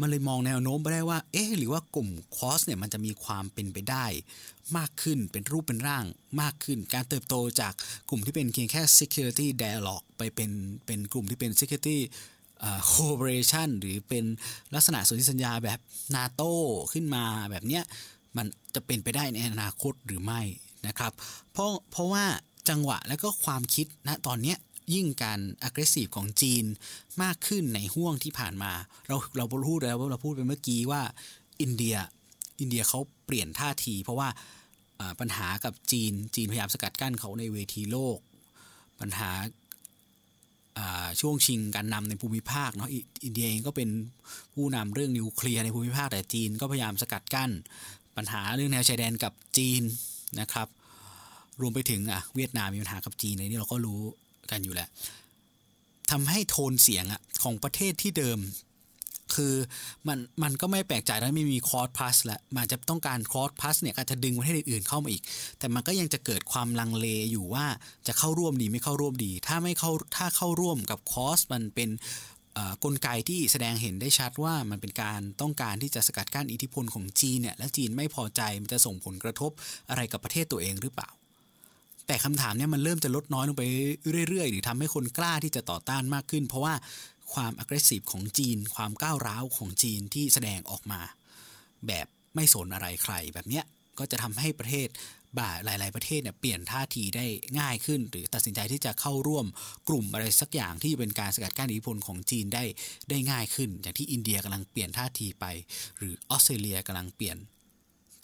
[0.00, 4.06] มันเลยมองแนวโน้มไปได้ว่า เอ๊ะ หรือว่ากลุ่มคอสเนี่ยมันจะมีความเป็นไปได้
[4.76, 6.04] มากขึ้น เป็นรูปเป็นร่าง
[6.40, 7.72] มากขึ้น การเติบโตจาก
[8.08, 10.50] กลุ่มที่เป็นเพียงแค่ security dialog ไปเป็น
[10.86, 11.98] เป็นกลุ่มที่เป็น security
[12.92, 14.24] cooperation หรือเป็น
[14.74, 15.78] ลักษณะสนธิสัญญาแบบ
[16.14, 16.52] นาโต้
[16.92, 17.84] ขึ้นมาแบบเนี้ย
[18.36, 20.42] มันจะเป็นไปได้ในอนาคตหรือไม่
[20.86, 21.12] นะครับ
[21.52, 22.24] เพราะเพราะว่า
[22.68, 24.58] จังหวะและก็ความคิดนะตอนเนี้ย
[24.94, 26.64] ยิ่งการ aggressive ของจีน
[27.22, 28.72] มากขึ้นในห่วงที่ผ่านมา
[29.08, 31.02] เราเราพูดแล้วว่าเราพูดไปเมื่อกี้ว่า
[31.60, 31.96] อินเดีย
[32.60, 34.28] อินเดียเขาเปลี่ยนท่าที เพราะว่า
[35.20, 38.18] ปัญหากับจีนจีนพยายามสกัดกั้นเขาในเวทีโลก
[39.00, 39.30] ปัญหา
[41.20, 42.90] ช่วงชิงการนำในภูมิภาคเนาะ
[43.24, 43.88] อินเดียเองก็เป็น
[44.54, 47.50] ผู้นำเรื่องนิวเคลียร์ในภูมิภาคแต่จีนก็พยายามสกัดกั้น
[48.16, 49.82] ปัญหาเรื่องแนวชายแดนกับจีน
[50.40, 50.68] นะครับ
[51.60, 54.00] รวมไปถึงอะเวียดนามมีปัญหากับจีนในนี้เราก็รู้
[54.50, 54.88] กันอยู่แล้ว
[56.10, 58.38] ทำให้โทนเสียงอะของประเทศที่เดิม
[59.34, 59.54] คือ
[60.08, 65.22] มันมันก็ไม่แปลกใจแล้วไม่มีคอร์สพลัสแล้วมันจะต้องการคอร์สพลัสเนี่ยอาจจะดึงประเทศอื่นๆเข้ามาอีก
[65.58, 67.66] แต่มันก็ยังจะเกิดความลังเลอยู่ว่า
[68.06, 71.90] จะเข้าร่วมดีไม่เข้าร่วมดี ถ้าไม่เข้าถ้าเข้าร่วมกับคอร์สมันเป็น
[72.84, 79.50] กลไกที่แสดงเห็นได้ชัดว่ามันเป็นการต้องการที่จะสกัดกั้นอิทธิพลของจีนเนี่ยและจีนไม่พอใจมันจะส่งผลกระทบ
[79.90, 81.10] อะไรกับประเทศตัวเองหรือเปล่า
[82.06, 83.64] แต่คำถามเนี่ยมันเริ่มจะลดน้อยลงไป
[84.28, 86.74] เรื่อยๆ หรือทำให้คนกล้าที่จะต่อต้านมากขึ้น เพราะว่า
[87.34, 91.00] ความ aggressive ของจีน ความก้าวร้าวของจีนที่แสดงออกมา
[91.86, 93.64] แบบไม่สนอะไรใครแบบเนี้ย
[93.98, 94.88] ก็จะทำให้ประเทศ
[95.38, 97.26] ว่าหลาย ๆ ประเทศเนี่ยเปลี่ยนท่าทีได้
[97.58, 99.46] ง่ายขึ้น หรือตัดสินใจที่จะเข้าร่วม
[99.88, 102.64] กลุ่มอะไรสักอย่างที่เป็นการสกัดกั้นอิทธิพลของจีนได้
[103.10, 105.44] ได้ง่ายขึ้น อย่างที่อินเดียกำลังเปลี่ยนท่าทีไป
[105.98, 107.36] หรือออสเตรเลียกำลังเปลี่ยน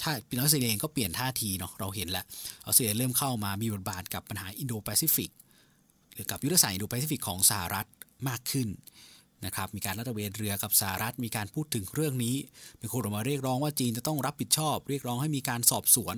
[0.02, 2.24] ท่าทีออสเตรเลียเองก็เปลี่ยนท่าทีเนาะเราเห็นแล้ว
[2.64, 5.30] ออสเตรเลียเริ่มเข้ามามีบทบาทกับปัญหาอินโดแปซิฟิก
[6.12, 7.86] หรือกับยุทธศาสตร์อินโดแปซิฟิกของสหรัฐ
[8.28, 8.68] มากขึ้น
[9.44, 12.36] นะครับมีการลาดตระเวนเรือกับสหรัฐมีการพูดถึงเรื่องนี้
[12.80, 16.16] มีคนออกมาเรียกร้องว่าจีนจะต้องรับผิดชอบ เรียกร้องให้มีการสอบสวน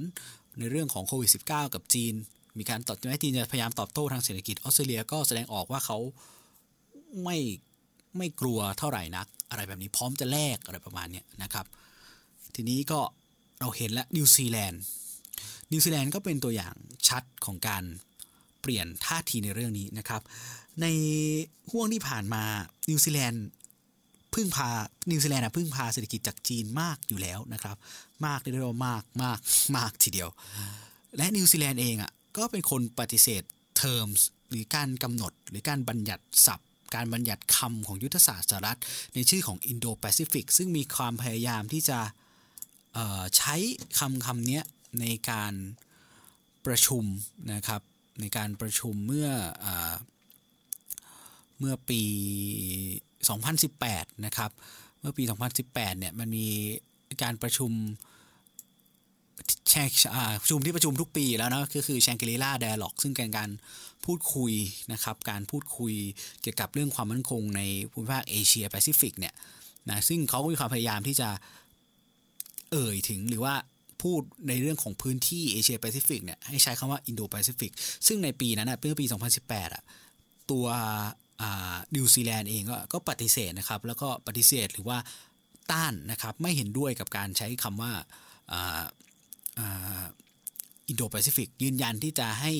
[0.59, 2.15] ในเรื่องของโควิด -19 กับจีน
[2.59, 5.99] มีการตอบแม้จีนจะพยายามตอบโต้ทางเศรษฐกิจออสเตรเลียก็แสดงออกว่าเขา
[7.25, 7.39] ไม่
[8.17, 11.67] ไม่กลัวเท่าไหร่นัก อะไรแบบนี้พร้อมจะแลกอะไรประมาณนี้นะครับ
[12.55, 13.01] ทีนี้ก็
[13.61, 14.81] เราเห็นแล้วนิวซีแลนด์
[15.73, 16.75] นิวซีแลนด์ก็เป็นตัวอย่าง
[17.09, 17.85] ชัดของการ
[18.61, 20.23] เปลี่ยนท่าทีในเรื่องนี้นะครับ
[20.83, 20.87] ใน
[21.71, 22.43] ห้วงที่ผ่านมา
[22.89, 23.47] นิวซีแลนด์
[24.35, 24.69] พึ่งพา
[25.11, 27.77] นิวซีแลนด์พึ่งพาเศรษฐกิจจากจีนมากอยู่แล้วนะครับ
[28.27, 29.39] มากเรียกว่ามากมาก
[29.77, 30.29] มากทีเดียว
[31.17, 33.43] และนิวซีแลนด์เองอะก็เป็นคนปฏิเสธ
[33.81, 38.79] terms หรือการกำหนดหรือการบัญญัติศัพท์ การบัญญัติคำของยุทธศาสตร์สหรัฐ
[39.15, 41.99] ในชื่อของอินโดแปซิฟิกซึ่งมีความพยายามที่จะ
[43.37, 43.55] ใช้
[43.99, 44.61] คำคำนี้
[45.01, 45.53] ในการ
[46.67, 47.05] ประชุม
[47.53, 47.83] นะครับ
[48.21, 49.29] ในการประชุมเมื่อ
[49.65, 49.67] อ
[51.61, 52.03] เมื่อปี
[53.29, 54.51] 2018 นะครับ
[55.01, 55.23] เมื่อปี
[55.63, 56.47] 2018 เนี่ยมันมี
[57.23, 57.73] การประชุม
[59.69, 59.89] แชง
[60.43, 63.51] ประชุมที่ประชุมทุกปีแล้วนะก็คือ Shangri-La Dialogue ซึ่งเป็นการ
[64.05, 64.53] พูดคุย
[64.93, 65.95] นะครับ การพูดคุย
[66.43, 67.61] เกี่ยวกับเรื่องความมั่นคงใน
[67.93, 69.35] ภูมิภาคเอเชียแปซิฟิกเนี่ย
[69.91, 71.29] นะซึ่งเขาก็มีความพยายามที่จะ
[72.73, 73.55] เอ่ยถึงหรือว่า
[74.03, 77.73] พูดในเรื่องของพื้นที่เอเชียแปซิฟิกเนี่ยให้ใช้คำว่าอินโดแปซิฟิก
[78.07, 79.07] ซึ่งในปีนั้นนะเมื่อปี
[79.41, 79.85] 2018อะ
[80.51, 80.67] ตัว
[81.95, 84.99] นิวซีแลนด์เองก็ปฏิเสธนะครับแล้วก็ปฏิเสธหรือว่า
[85.71, 87.93] ต้านนะครับไม่เห็นด้วยกับการใช้คำว่า
[90.89, 92.53] อินโดแปซิฟิกยืนยันที่จะให้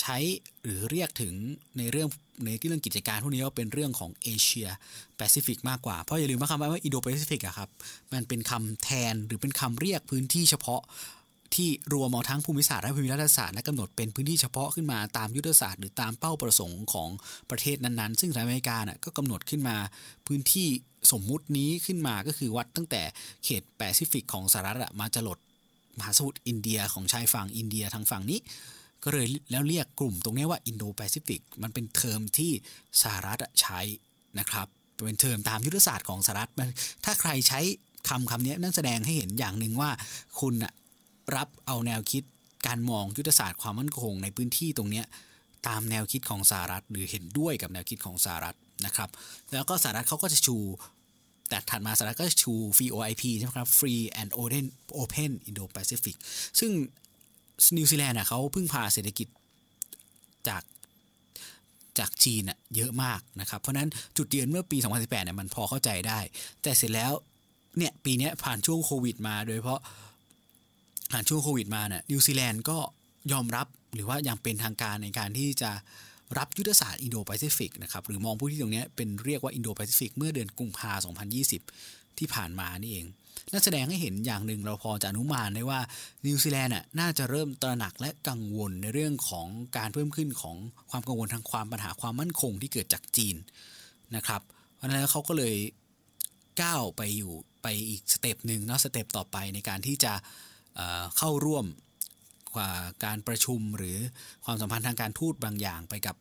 [0.00, 0.16] ใช้
[0.62, 1.34] หรือเรียกถึง
[1.78, 2.08] ในเรื่อง
[2.46, 4.68] ในเรื่องกิจการพวกนี้ว่าเป็นเรื่องของเอเชีย
[5.16, 7.68] แปซิฟิกมากกว่า เพราะอย่าลืมว่าคำว่าอินโดแปซิฟิกอะครับ
[8.12, 10.80] มันเป็นคำแทนหรือเป็นคำเรียกพื้นที่เฉพาะ
[11.56, 17.08] ที่รวมเอาทั้งภูมิศาสตร์และภูมิรัฐศาสตร์และกำหนดเป็นพื้นที่เฉพาะขึ้นมาตามยุทธศาสตร์หรือตามเป้าประสงค์ของ
[17.50, 19.76] ประเทศนั้นๆ ซึ่งสหรัฐอเมริกาก็กำหนดขึ้นมา
[20.26, 20.68] พื้นที่
[21.12, 23.02] สมมุตินี้ขึ้นมาก็คือวัดตั้งแต่
[23.44, 25.38] เขตแปซิฟิกของสหรัฐมาจรด
[25.98, 28.40] มหาสมุทรอินเดียของชายฝั่งอินเดียทางฝั่งนี้
[29.04, 32.52] ก็เลยแล้วเรียกกลุ่มตรงนี้ว่าอินโดแปซิฟิกมันเป็นเทอมที่
[33.02, 33.80] สหรัฐใช้
[34.38, 34.66] นะครับ
[35.04, 36.50] เป็นเทอมตามยุทธศาสตร์ของสหรัฐ
[37.04, 37.60] ถ้าใครใช้
[38.08, 39.90] คำคำนี้นั่นแสดงให้เห็นอย่างหนึ่งว่า
[40.40, 40.54] คุณ
[41.34, 42.22] รับเอาแนวคิด
[42.66, 45.02] การมองยุทธศาสตร์ความมั่นคงในพื้นที่ตรงนี้
[45.68, 49.10] ตามแนวคิดของสหรัฐ หรือเห็นด้วยกับแนวคิดของสหรัฐนะครับ
[49.52, 50.56] แล้วก็สหรัฐเขาก็จะชู
[51.48, 54.66] แต่ถัดมาสหรัฐก็ชู FOIP ใช่ไหมครับ Free and Open
[55.00, 56.16] Open Indo-Pacific
[56.58, 56.70] ซึ่ง
[57.76, 59.28] นิวซีแลนด์เขาพึ่งพาเศรษฐกิจ
[60.48, 60.62] จาก
[61.98, 62.42] จากจีน
[62.76, 66.18] เยอะมากนะครับ เพราะนั้นจุดเดือนเมื่อปี 2018เนี่ยมันพอเข้าใจได้
[66.62, 67.12] แต่เสร็จแล้ว
[67.78, 69.80] เนี่ยปีนี้ผ่านช่วงโควิดมา โดยเฉพาะ
[71.10, 72.78] ผ่านช่วงโควิดมาเนี่ยนิวซีแลนด์ก็
[73.32, 75.70] ยอมรับหรือว่าอย่างเป็นทางการในการที่จะ
[76.38, 83.06] รับยุทธศาสตร์อินโดแปซิฟิกนะครับหรือมองพื้นที่ตรงนี้เป็นเรียกว่าอินโดแปซิฟิกเมื่อเดือนกุมภาพันธ์2020 ที่ผ่านมานี่เอง
[83.52, 85.80] นั่นแสดงให้เห็นอย่างหนึ่งเราพอจะอนุมานได้ว่า
[86.26, 90.56] นิวซีแลนด์น่าจะเริ่มตระหนักและกังวลในเรื่องของการเพิ่มขึ้นของ
[90.90, 93.36] ความกังวลทางความปัญหาความมั่นคงที่เกิดจากจีน
[94.16, 94.40] นะครับ
[94.74, 95.54] เพราะฉะนั้นเขาก็เลย
[96.62, 100.12] ก้าวไปอยู่ไปอีก step หนึ่งนะ step ต่อไปในการที่จะ
[101.18, 101.66] เข้าร่วม
[103.04, 103.98] การประชุมหรือ
[104.44, 106.16] ความสัมพันธ์ทางการทูตบางอย่างไปกับ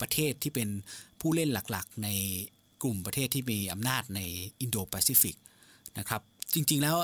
[0.00, 0.68] ประเทศที่เป็น
[1.20, 2.08] ผู้เล่นหลักๆ ใน
[2.82, 4.20] กลุ่มประเทศที่มีอำนาจใน
[4.60, 5.36] อินโดแปซิฟิก
[5.98, 6.22] นะครับ
[6.54, 6.96] จริงๆแล้ว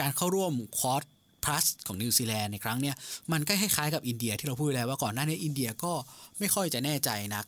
[0.00, 2.92] การเข้าร่วม Quad Plus ของนิวซีแลนด์ในครั้งนี้
[3.32, 5.92] มันก็คล้ายๆกับอินเดียที่เราพูดแล้วว่าก่อนหน้านี้อินเดียก็
[6.38, 7.46] ไม่ค่อยจะแน่ใจนัก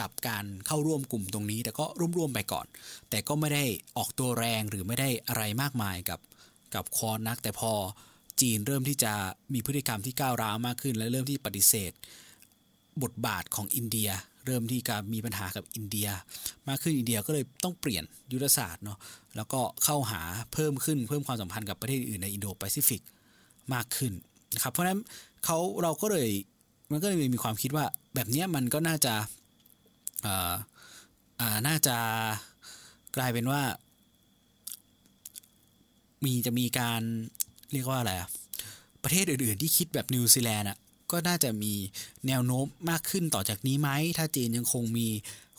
[0.00, 1.84] กับการเข้าร่วมกลุ่มตรงนี้ แต่ก็
[2.16, 2.66] ร่วมๆไปก่อน
[3.10, 3.64] แต่ก็ไม่ได้
[3.96, 6.20] ออกตัวแรงหรือไม่ได้อะไรมากมายกับ
[6.74, 7.72] กับคอร์สนักแต่พอ
[8.42, 9.12] จีนเริ่มที่จะ
[9.54, 11.92] มีพฤติกรรมที่ก้าวร้าวมากขึ้น และเริ่มที่ปฏิเสธ
[13.02, 14.10] บทบาทของอินเดีย
[14.46, 16.08] เริ่มที่จะมีปัญหากับอินเดีย
[16.68, 18.98] มากขึ้นอินเดียก็เลยต้องเปลี่ยนยุทธศาสตร์เนาะ
[19.36, 23.02] แล้วก็เข้าหาเพิ่มขึ้นเพิ่มความสัมพันธ์กับประเทศอื่นในอินโดแปซิฟิก
[23.74, 24.12] มากขึ้น
[24.54, 25.00] นะครับเพราะฉะนั้น
[25.44, 26.28] เขาเราก็เลย
[26.90, 29.14] มันก็เลยมีความคิดว่าแบบนี้มันก็น่าจะ
[30.24, 30.54] อ่า
[31.40, 31.96] อ่าน่าจะ
[33.16, 33.62] กลายเป็นว่า
[36.24, 37.02] มีจะมีการ
[37.72, 38.28] เรียกว่าอะไรอะ
[39.02, 40.78] ประเทศอื่นๆที่คิดแบบนิวซีแลนด์อะ
[41.12, 41.74] ก็น่าจะมี
[42.26, 45.08] แนวโน้มมากขึ้นต่อจากนี้ไหม ถ้าจีนยังคงมี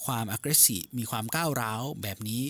[0.06, 2.42] ความ aggressive มีความก้าวร้าวแบบนี้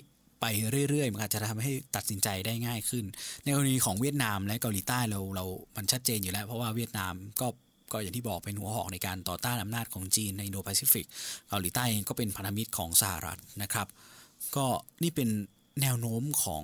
[0.42, 0.46] ไป
[0.90, 3.06] เรื่อยๆ มันอาจจะทำให้ตัดสินใจได้ง่ายขึ้น
[3.44, 5.46] ในกรณีของเวียดนามและเกาหลีใต้เราเรา
[5.76, 7.48] มันชัดเจนอยู่แล้ว เพราะว่าเวียดนามก็
[7.92, 11.06] ก็อย่างที่บอกเป็นหัวหอกในการต่อต้านอำนาจของจีนในอินโดแปซิฟิก
[11.50, 13.88] เกาหลีใต้เองก็เป็นพันธมิตรของสหรัฐนะครับ
[14.56, 14.66] ก็
[15.04, 15.30] นี่เป็น
[15.82, 16.64] แนวโน้มของ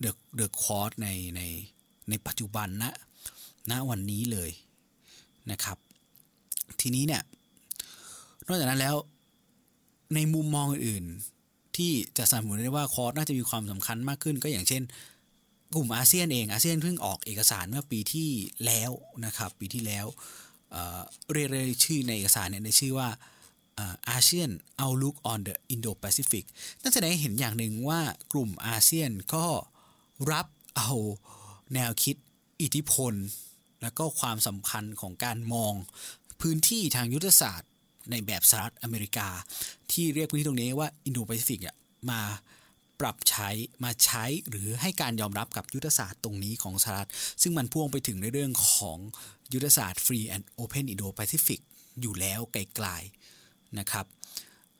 [0.00, 1.42] เดอะเดอะคอร์สในใน
[2.08, 2.92] ในปัจจุบันนะ
[3.70, 4.50] ณวันนี้เลย
[5.50, 5.78] นะครับ
[6.80, 7.22] ทีนี้เนี่ย
[8.46, 8.96] นอกจากนั้นแล้ว
[10.14, 11.04] ในมุมมองอื่น
[11.76, 14.82] ที่จะสนับสนุนได้ว่าคอร์สน่าจะมีความสำคัญมากขึ้น ก็อย่างเช่น
[15.74, 18.30] กลุ่มอาเซียนเองอาเซียนเพิ่งออกเอกสารเมื่อปีที่
[18.66, 18.92] แล้ว
[19.24, 20.06] นะครับ ปีที่แล้ว
[21.32, 21.48] เรียก
[21.84, 23.08] ชื่อในเอกสารเนี่ยในชื่อว่า
[24.10, 24.50] อาเซียน
[24.82, 26.44] Outlook on the Indo-Pacific
[26.82, 28.00] นั่นแสดงให้เห็นอย่างหนึ่งว่า
[28.32, 29.46] กลุ่มอาเซียนก็
[30.32, 30.92] รับเอา
[31.74, 32.16] แนวคิด
[32.62, 33.14] อิทธิพล
[33.82, 35.72] และก็ความสำคัญของการมอง
[36.40, 37.70] พื้นที่ทางยุทธศาสตร์
[38.10, 39.28] ในแบบสหรัฐอเมริกา
[39.92, 41.60] ที่เรียกพื้นที่ตรงนี้ว่าอินโดแปซิฟิก
[42.10, 42.22] มา
[43.00, 43.48] ปรับใช้
[43.84, 47.10] มาใช้หรือให้การยอมรับกับยุทธศาสตร์ตรงนี้ของสหรัฐ
[47.42, 48.98] ซึ่งมันพ่วงไปถึงในเรื่องของ
[49.52, 51.60] ยุทธศาสตร์ Free and Open Indo-Pacific
[52.00, 54.06] อยู่แล้วไกลๆนะครับ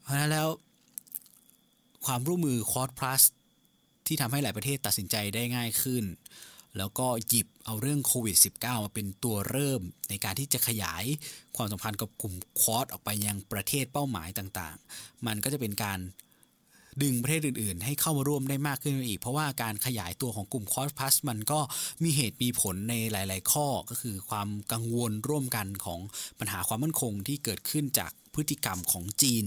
[0.01, 0.49] เพราะฉะนั้นแล้ว
[2.07, 3.23] ความร่วมมือคอร์สพลัส
[4.07, 6.05] ที่ทำให้หลายประเทศตัดสินใจได้ง่ายขึ้น
[6.79, 11.05] แล้วก็หยิบเอาเรื่องโควิด -19 มาเป็นตัวเริ่มในการที่จะขยาย
[11.57, 15.99] ความสัมพันธ์กับกลุ่มควอดออกไปยังประเทศเป้าหมายต่างๆ มันก็จะเป็นการ
[17.03, 21.61] ดึงประเทศอื่นๆ ให้เข้ามาร่วมได้มากขึ้นอีก เพราะว่าการขยายตัวของกลุ่มคอสพัสมันก็
[22.03, 26.01] มีเหตุมีผลในหลาย ๆ ข้อก็คือความกังวลร่วมกันของ
[26.39, 29.45] ปัญหาความมั่นคงที่เกิดขึ้นจาก พฤติกรรมของจีน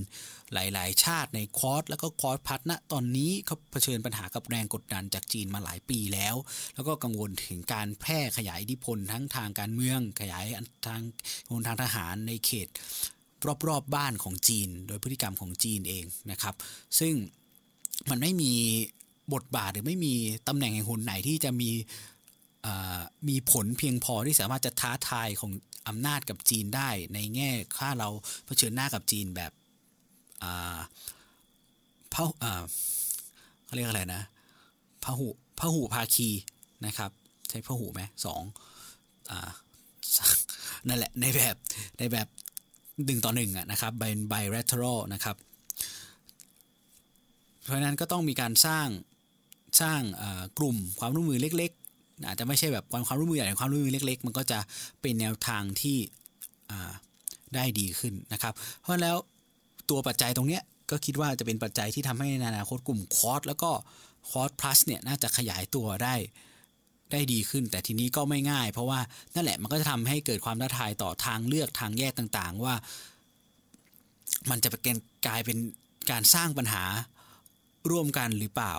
[0.53, 6.35] หลาย ๆ ชาติในคอร์สแล้วก็คอร์สพัฒนะตอนนี้เขาเผชิญปัญหากับแรงกดดันจากจีนมาหลายปีแล้ว
[6.75, 10.45] แล้วก็กังวลถึงการแพร่ขยายอิทธิพลทั้งทางการเมือง ขยาย
[10.87, 11.01] ทาง
[11.67, 12.67] ทางทหารในเขต
[13.47, 16.55] รอบๆบบ้านของจีน โดยพฤติกรรมของจีนเองนะครับ
[16.99, 17.13] ซึ่ง
[18.09, 18.53] มันไม่มี
[19.33, 20.13] บทบาทหรือไม่มี
[20.47, 21.71] ตำแหน่งแห่งหนไหนที่จะมี
[23.29, 25.51] มีผลเพียงพอที่สามารถจะท้าทายของ
[25.89, 28.09] อำนาจกับจีนได้ในแง่ค่าเรา
[28.45, 29.51] เผชิญหน้ากับจีนแบบ
[32.13, 32.25] พระ
[33.65, 34.23] เขาเรียกอะไรนะ
[35.03, 35.27] พหู
[35.59, 36.29] พหูภาคี
[36.85, 37.11] นะครับ
[37.49, 38.41] ใช้พหูไหมสอง
[39.31, 39.33] อ
[40.87, 41.55] นั่นแหละในแบบ
[41.99, 42.27] ในแบบ
[43.05, 45.35] หนึ่งต่อหนึ่งอะนะครับเป็นไบเรทรอนะครับ
[47.63, 48.87] เพราะนั้นก็ต้องมีการสร้าง
[49.81, 50.01] สร้าง
[50.57, 51.71] กลุ่มความร่วมมือเล็ก
[52.27, 54.59] อาจจะไม่ใช่แบบความร่วมมือใหญ่ความร่วมมือเล็ก ๆ มันก็จะ
[55.01, 55.97] เป็นแนวทางที่
[57.55, 59.17] ได้ดีขึ้นนะครับ เพราะแล้ว
[59.89, 63.71] ตัวปัจจัยตรงเนี้ยก็คิดว่าจะเป็นปัจจัยที่ทำให้ในอนาคตกลุ่มคอร์สแล้วก็
[64.29, 66.15] คอร์สพลัสเนี่ยน่าจะขยายตัวได้
[67.11, 68.99] ได้ดีขึ้น แต่ทีนี้ก็ไม่ง่าย เพราะว่า
[69.35, 72.75] นั่นแหละมันก็จะทำให้เกิดความท้าทายต่อทางเลือกทางแยกต่างๆ ว่า
[74.49, 75.57] มันจะเป็นกลายเป็น
[76.11, 76.83] การสร้างปัญหา
[77.91, 78.73] ร่วมกันหรือเปล่า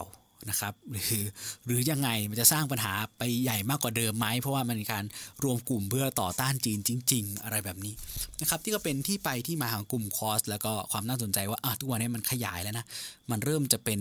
[0.49, 1.23] นะครับหรือ
[1.67, 5.05] หรือยังไงมันจะสร้างปัญหาไปใหญ่มากกว่าเดิมไหมเพราะว่ามันมีการ
[5.45, 7.95] รวมกลุ่มเพื่อต่อต้านจีนจริง ๆ อะไรแบบนี้
[8.41, 12.87] นะครับที่ก็เป็นที่ไปที่มาของกลุ่มคอสแล้วก็ความน่าสนใจว่าอะทุกวันนี้มันขยายแล้วนะ
[13.31, 14.01] มันเริ่มจะเป็น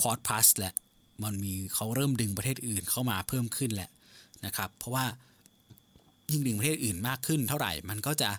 [0.00, 0.74] คอสพลัสแหละ
[1.22, 3.90] มันมีเขาเริ่มดึงประเทศอื่นเข้ามาเพิ่มขึ้นแหละ
[4.46, 5.04] นะครับเพราะว่า
[6.30, 8.30] ยิ่งดึงประเทศอื่นมากขึ้นเท่าไหร่มันก็จะ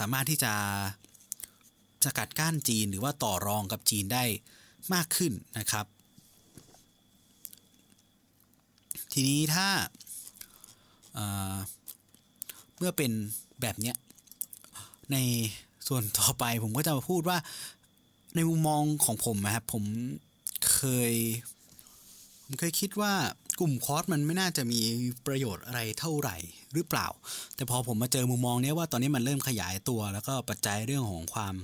[0.00, 0.52] สามารถที่จะ
[2.04, 4.24] สกัดกั้นจีนหรือว่าต่อรองกับจีนได้
[4.94, 5.86] มากขึ้นนะครับ
[9.12, 9.68] ทีนี้ถ้า
[12.76, 13.12] เมื่อเป็น
[13.60, 13.96] แบบเนี้ย
[15.12, 15.16] ใน
[15.88, 17.38] ส่วนต่อไปผมก็จะมาพูดว่า
[18.34, 19.84] ในมุมมองของผมนะครับผม
[20.72, 21.12] เคย
[22.44, 23.12] ผมเคยคิดว่า
[23.60, 24.80] กลุ่มคอร์สมันไม่น่าจะมี
[25.26, 26.36] ประโยชน์อะไรเท่าไหร่
[26.72, 27.06] หรือเปล่า
[27.54, 31.54] แต่พอผมมาเจอมุมมองนี้ว่าตอนนี้มันเริ่มขยายตัว แล้วก็ปัจจัยเรื่องของความ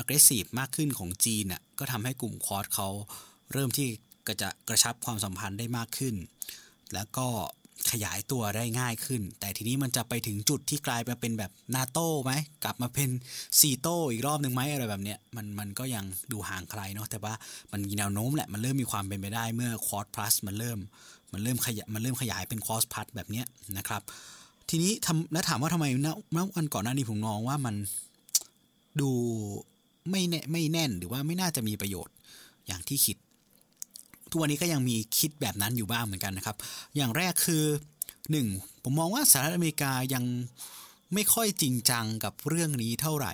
[0.00, 2.88] aggressive มากขึ้นของจีนน่ะก็ทำให้กลุ่มคอร์สเขา
[3.52, 3.88] เริ่มที่
[4.26, 6.14] ก็จะกระชับความสัมพันธ์ได้มากขึ้น
[6.94, 7.26] แล้วก็
[7.90, 12.32] ขยายตัวได้ง่ายขึ้น แต่ทีนี้มันจะไปถึงจุดที่กลายมาเป็นแบบนาโต้ไหม
[12.64, 13.08] กลับมาเป็น
[13.60, 17.34] ซีโต้อีกรอบหนึ่งไหมอะไรแบบเนี้ยมันมันก็ยังดูห่างไกลเนาะแต่ว่า
[17.72, 20.78] มันมีแนวโน้มแหละ มันเริ่มมีความเป็นไปได้เมื่อคอร์สพลัสมันเริ่ม
[21.32, 23.46] มันเริ่มขยายมันเริ่มขยายเป็นคอร์สพลัสแบบเนี้ย
[23.78, 24.02] นะครับ
[24.68, 27.74] ทีนี้ทำแล้วถามว่าทำไมเมื่อวันก่อนหน้านี้ผมมองว่ามัน
[29.00, 29.10] ดู
[30.10, 32.14] ไม่แน่ไม่แน่นหรือว่าไม่น่าจะมีประโยชน์
[32.66, 33.16] อย่างที่คิด
[34.30, 36.56] ทุกวันนี้ก็ยังมีคิดแบบนั้นอยู่บ้างเหมือนกันนะครับ
[36.96, 37.64] อย่างแรกคือ
[38.24, 38.84] 1.
[38.84, 40.24] ผมมองว่าสหรัฐอเมริกายัง
[41.14, 43.32] ไม่ค่อยจริงจังกับเรื่องนี้เท่าไหร่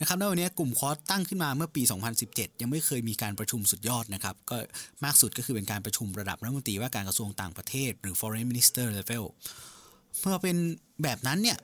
[0.00, 1.82] นะครับในวันนี้กลุ่มคอร์สตั้งขึ้นมาเมื่อปี
[2.22, 4.56] 2017 ยังไม่เคยมีการประชุมสุดยอดนะครับ ก็
[5.04, 9.24] มากสุดก็คือเป็นการประชุมระดับรัฐมนตรีว่าการกระทรวงต่างประเทศ หรือ foreign minister level
[10.20, 10.56] เมื่อเป็น
[11.02, 11.58] แบบนั้นเนี่ย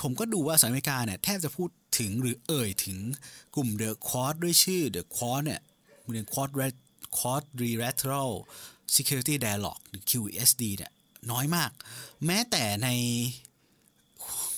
[0.00, 2.98] ผมก็ดูว่าสหรัฐอเมริกาเนี่ยแทบจะพูด ถึงหรือเอ่ยถึง
[3.54, 5.60] กลุ่ม The Quad ด้วยชื่อ The Quad เนี่ย
[6.10, 6.50] เรียน Quad
[7.16, 8.30] Quadrilateral
[8.96, 10.92] Security Dialogue หรือ QSD เนี่ย
[11.30, 11.70] น้อยมาก
[12.26, 12.88] แม้แต่ใน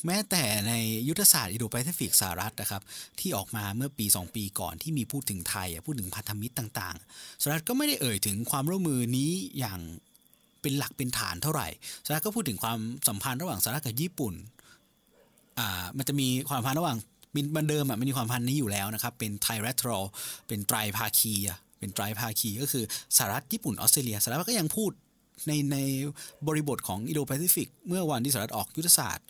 [0.07, 0.73] แม้แต่ใน
[1.09, 2.83] ยุทธศาสตร์อินโดแปซิฟิกสหรัฐนะครับ
[3.20, 9.81] ที่ออกมาเมื่อปี 2 ปีก่อนที่มีพูดถึงไทยพูดถึงพันธมิตรต่างๆสหรัฐก็ไม่ได้เอ่ยถึงความร่วมมือนี้อย่าง
[10.61, 11.68] เป็นหลักเป็นฐานเท่าไหร่
[12.05, 14.35] สหรัฐก็พูดถึงความสัมพันธ์ระหว่างสหรัฐกับญี่ปุ่น
[15.59, 16.99] อ่ามันจะมีความสัมพันธ์ระหว่าง
[17.57, 20.05] มันเดิมอะมันมีความสัมพันธ์นี้อยู่แล้วนะครับ เป็น trilateral
[20.49, 21.35] เป็นไตรภาคี
[21.79, 22.85] เป็นไตรภาคีก็คือ
[23.16, 24.90] สหรัฐญี่ปุ่นออสเตรเลียสหรัฐก็ยังพูด
[25.47, 25.77] ในใน
[26.47, 29.27] บริบทของอินโดแปซิฟิกเมื่อวันที่สหรัฐออกยุทธศาสตร์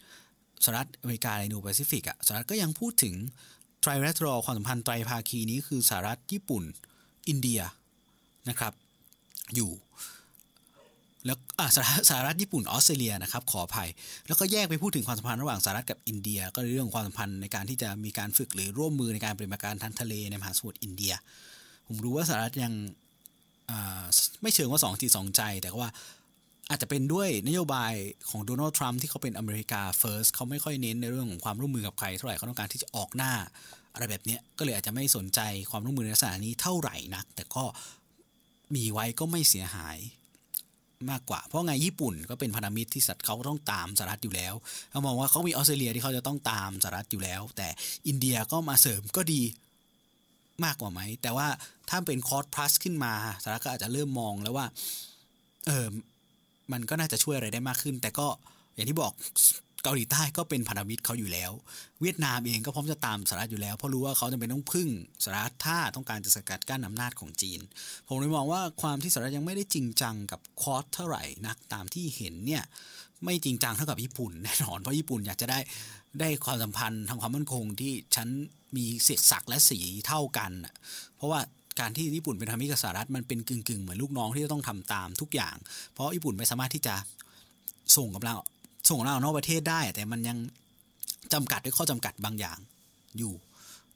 [0.64, 3.14] สหรัฐอเมริกาในอินโดแปซิฟิกอะสหรัฐก็ยังพูดถึง
[3.80, 6.64] trilateral ความสัมพันธ์ไตรภาคีนี้คือสหรัฐญี่ปุ่น
[7.28, 7.60] อินเดีย
[8.48, 8.72] นะครับ
[9.54, 9.70] อยู่
[11.26, 11.36] แล้ว
[11.76, 13.88] สสหรัฐญี่ปุ่นออสเตรเลียนะครับขออภัย
[14.26, 21.12] แล้วก็แยกไปพูดถึงความสัมพันธ์ระหว่างสหรัฐกับอินเดีย ก็เรื่องความสัมพันธ์ในการที่จะมีการฝึกหรือร่วมมือในการปฏิบัติการทางทะเลในมหาสมุทรอินเดีย
[21.86, 22.72] ผมรู้ว่าสหรัฐยัง
[24.42, 25.88] ไม่เชิงว่าสองจิตสองใจ แต่ว่า
[26.70, 27.92] อาจจะเป็นด้วยนโยบาย
[28.30, 33.32] ของโดนัลด์ทรัมป์ที่เขาเป็นอเมริกาเฟิร์สเขาไม่ค่อยเน้นในเรื่องของความร่วมมือกับใครเท่าไหร่เขาต้องการที่จะออกหน้า
[33.94, 37.64] อะไรแบบนี้ก็เลยอาจจะไม่สนใจความร่วมมือในลักษณะนี้เท่าไหร่นัก แต่ก็
[38.74, 39.98] มีไว้ก็ไม่เสียหาย
[41.10, 44.54] มากกว่า เพราะไงญี่ปุ่นก็เป็นพันธมิตรที่สัตว์เขาต้องตามสหรัฐอยู่แล้ว
[44.90, 47.68] เขามองว่าเขามีออสเตรเลียที่เขาจะต้องตามสหรัฐอยู่แล้ว แต่
[48.06, 49.42] อินเดียก็มาเสริมก็ดี
[50.64, 51.48] มากกว่าไหม แต่ว่า
[51.90, 54.66] ถ้าเป็นคอร์สพลัสขึ้นมาสหรัฐก็อาจจะเริ่มมองแล้วว่า
[55.66, 55.88] เออ
[56.72, 58.26] มันก็น่าจะช่วยอะไรได้มากขึ้น แต่ก็
[58.74, 59.12] อย่างที่บอก
[59.84, 61.52] เกาหลีใต้ก็เป็นพันธมิตรเขาอยู่แล้ว
[62.00, 64.88] เวียดนามเองก็พร้อมจะตามสหรัฐอยู่แล้ว เพราะรู้ว่าเขาจะเป็นต้องพึ่ง
[65.24, 67.60] สหรัฐถ้าต้องการจะสกัดกั้นอำนาจของจีน
[68.08, 72.62] ผมเลยมองว่าความที่สหรัฐยังไม่ได้จริงจังกับคอร์สเท่าไหร่นักตามที่เห็นเนี่ย
[73.24, 75.58] ไม่จริงจังเท่ากับญี่ปุ่นแน่นอนเพราะญี่ปุ่นอยากจะได้
[76.20, 78.28] ได้ความสัมพันธ์ทางความมั่นคงที่ฉัน
[78.76, 80.52] มีเสียศักและสีเท่ากัน
[81.16, 81.40] เพราะว่า
[81.80, 85.56] การที่ญี่ปุ่นเป็นทำมิกับสหรัฐมันเป็นกึ่งกึ่งเหมือนลูกน้องที่จะต้องทำตามทุกอย่าง
[85.92, 86.94] เพราะญี่ปุ่นไม่สามารถที่จะ
[87.96, 88.36] ส่งกำลัง
[88.88, 90.38] ส่งกำลังนอกประเทศได้ แต่มันยัง
[91.32, 92.58] จำกัดด้วยข้อจำกัดบางอย่าง
[93.18, 93.32] อยู่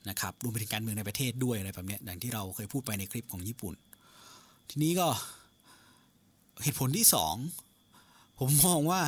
[0.09, 3.75] นะครับรวมไปถึงการเมืองในประเทศด้วยอะไรแบบนี้อย่างที่เราเคยพูดไปในคลิปของญี่ปุ่น
[4.71, 5.09] ทีนี้ก็
[6.63, 7.35] เหตุผลที่สอง
[8.39, 9.01] ผมมองว่า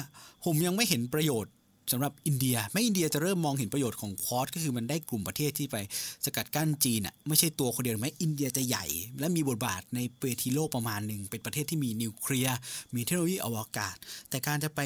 [0.44, 1.52] ผมยังไม่เห็นประโยชน์
[1.92, 5.76] สำหรับอินเดีย ไม่อินเดียจะเริ่มมองเห็นประโยชน์ของควอดก็คือมันได้กลุ่มประเทศที่ไป
[6.24, 8.86] สกัดกั้นจีนอะไม่ใช่ตัวคนเดียวไหมอินเดียจะใหญ่
[9.18, 12.56] และมีบทบาทในเวทีโลกประมาณหนึ่งเป็นประเทศที่มีนิวเคลียร์
[12.94, 13.96] มีเทคโนโลยีอวกาศ
[14.28, 14.80] แต่การจะไป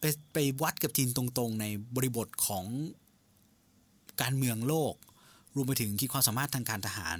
[0.00, 2.64] ไปไปวัดกับจีนตรงๆ ในบริบทของ
[4.20, 4.94] การเมืองโลก
[5.54, 7.18] รวมไปถึงคิดความสามารถทางการทหาร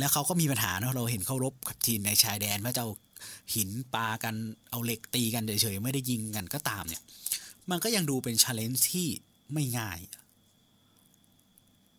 [0.00, 2.86] แล้วเขาก็มีปัญหาเนาะเราเห็นเขารบกับจีนในชายแดนพระเจ้า
[3.54, 4.34] หินปากัน
[4.70, 7.02] เอาเหล็กตีกันเฉยๆไม่ได้ยิงกันก็ตามเนี่ย
[7.70, 9.08] มันก็ยังดูเป็น challenge ที่
[9.52, 9.98] ไม่ง่าย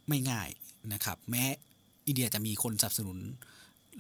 [0.08, 0.50] ไม่ง่าย
[0.94, 1.44] นะครับ แม้
[2.08, 3.18] อินเดียจะมีคนสนับสนุน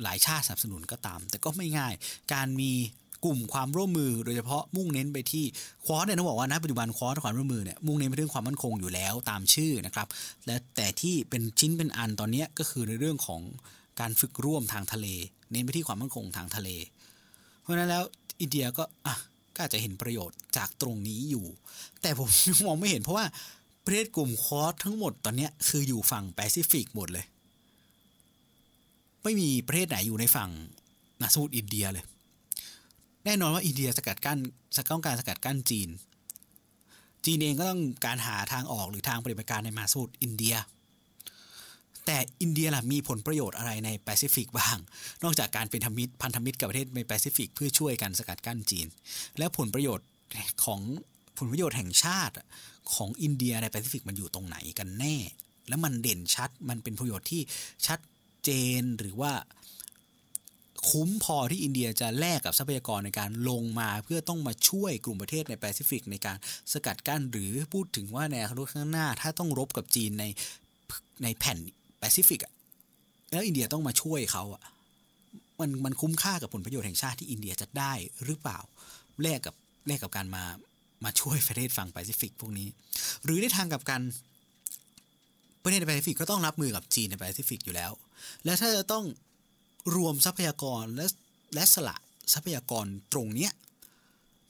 [0.03, 1.93] หลายชาติสนับสนุนก็ตาม แต่ก็ไม่ง่าย
[2.33, 2.71] การมี
[3.25, 5.45] กลุ่มความร่วมมือโดยเฉพาะมุ่งเน้นไปที่
[5.85, 10.07] Quad เนี่ยต้องบอกว่าณปัจจุบัน Quad ความร่วมมือเนี่ยมุ่งเน้นไปเรื่องความมั่นคงอยู่แล้วตามชื่อนะครับ
[10.45, 13.41] และแต่ที่เป็นชิ้นเป็นอันตอนนี้ก็คือในเรื่องของ
[13.99, 15.07] การฝึกร่วมทางทะเล
[15.51, 16.69] เน้นไปที่ความมั่นคงทางทะเล
[17.61, 18.03] เพราะนั้นแล้ว
[18.41, 19.15] อินเดียก็อะ
[19.55, 21.45] ก็อาจจะเห็นประโยชน์จากตรงนี้อยู่
[22.01, 22.29] แต่ผม
[22.65, 23.25] มองไม่เห็นเพราะว่า
[23.85, 27.25] ประเทศกลุ่มคอร์สทั้งหมดตอนนี้คืออยู่ฝั่งแปซิฟิกหมดเลย
[29.23, 30.49] ไม่มีประเทศไหนอยู่ในฝั่ง
[31.19, 32.05] มหาสมุทรอินเดียเลย
[33.25, 34.39] แน่นอนว่าอินเดียสกัดกั้น
[34.77, 35.89] สกัดการสกัดกั้นจีน
[37.25, 40.55] จีนเองก็ต้องการหาทางออกหรือทางปฏิบัติการในมหาสมุทรอินเดีย
[42.05, 44.77] แต่อินเดียล่ะมีผลประโยชน์อะไรในแปซิฟิกบ้าง
[45.23, 48.87] นอกจากการเป็นธมิตรพันธมิตรกับประเทศในแปซิฟิกเพื่อช่วยกันสกัดกั้นจีน
[49.37, 50.07] และผลประโยชน์
[50.65, 50.81] ของ
[51.37, 52.35] ผลประโยชน์แห่งชาติ
[52.93, 55.15] ของอินเดียในแปซิฟิกมันอยู่ตรงไหนกันแน่
[55.67, 57.41] แล้วมันเด่นชัดมันเป็นประโยชน์ที่
[57.87, 57.99] ชัด
[58.43, 58.49] เจ
[58.79, 59.31] นหรือว่า
[60.89, 66.37] คุ้มพอที่อินเดียจะแลกกับทรัพยากรในการลงมา เพื่อต้องมาช่วยกลุ่มประเทศในแปซิฟิกในการ
[66.73, 70.25] สกัดกั้นหรือพูดถึงว่าในอนาคตข้างหน้า ถ้าต้องรบกับจีนใน
[71.23, 71.57] ในแผ่น
[71.99, 72.53] แปซิฟิกอะ
[73.31, 74.61] แล้วอินเดียต้องมาช่วยเขาอะ
[75.59, 77.93] มันมันคุ้มค่ากับผลประโยชน์แห่งชาติที่อินเดียจะได้
[78.25, 78.59] หรือเปล่า
[79.21, 79.55] แลกกับ
[79.87, 80.43] แลกกับการมา
[81.03, 82.67] มาช่วยประเทศฝั่งแปซิฟิกพวกนี้
[83.23, 84.01] หรือในทางกลับกัน
[85.63, 87.91] ประเทศในแปซิฟิกก็ต้องรับมือกับจีนในแปซิฟิกอยู่แล้ว
[88.45, 89.03] และถ้าจะต้อง
[89.95, 91.07] รวมทรัพยากรและ
[91.55, 91.95] และสละ
[92.33, 93.51] ทรัพยากรตรงเนี้ย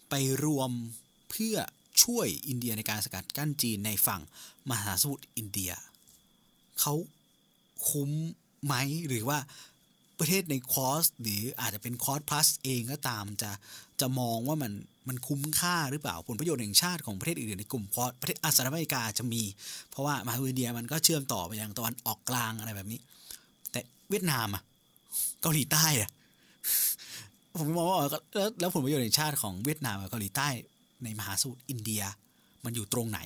[0.09, 0.13] ไป
[0.45, 0.71] รวม
[1.29, 1.55] เพื่อ
[2.03, 4.21] ช่วยอินเดียในการสกัดกั้นจีนในฝั่ง
[4.69, 5.71] มหาสมุทรอินเดีย
[6.79, 6.93] เขา
[7.89, 8.11] คุ้ม
[8.65, 8.73] ไหม
[9.07, 9.39] หรือว่า
[10.19, 13.51] ประเทศในคอสหรืออาจจะเป็นคอสพลัสเองก็ตามจะ
[14.01, 14.71] จะมองว่ามัน
[15.07, 19.43] มันคุ้มค่าหรือเปล่าผลประโยชน์แห่งชาติของประเทศอื่นในกลุ่มคอสประเทศอาสหรัฐอเมริกาจะมี
[19.89, 22.99] เพราะว่ามหาวิทยาลัยอินเดียมันก็เชื่อมต่อไปยังตะวันออกกลางอะไรแบบนี้
[23.71, 23.79] แต่
[24.09, 24.63] เวียดนามอะ
[25.41, 26.09] เกาหลีใต้อะ
[27.57, 30.47] ผมมองว่าแล้วแล้วผลประโยชน์แห่งชาติของเวียดนามกับเกาหลีใต้
[31.03, 32.03] ในมหาสมุทรอินเดีย
[32.65, 33.19] มันอยู่ตรงไหน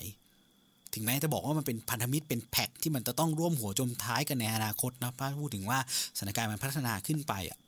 [0.94, 5.78] ถึงแม้จะบอกว่ามันเป็นพันธมิตรเป็นแพ็กที่มันจะต้องร่วมหัวจมท้ายกันในอนาคตนะพูดถึงว่า
[6.18, 7.58] สถานการณ์มันพัฒนาขึ้นไปอะ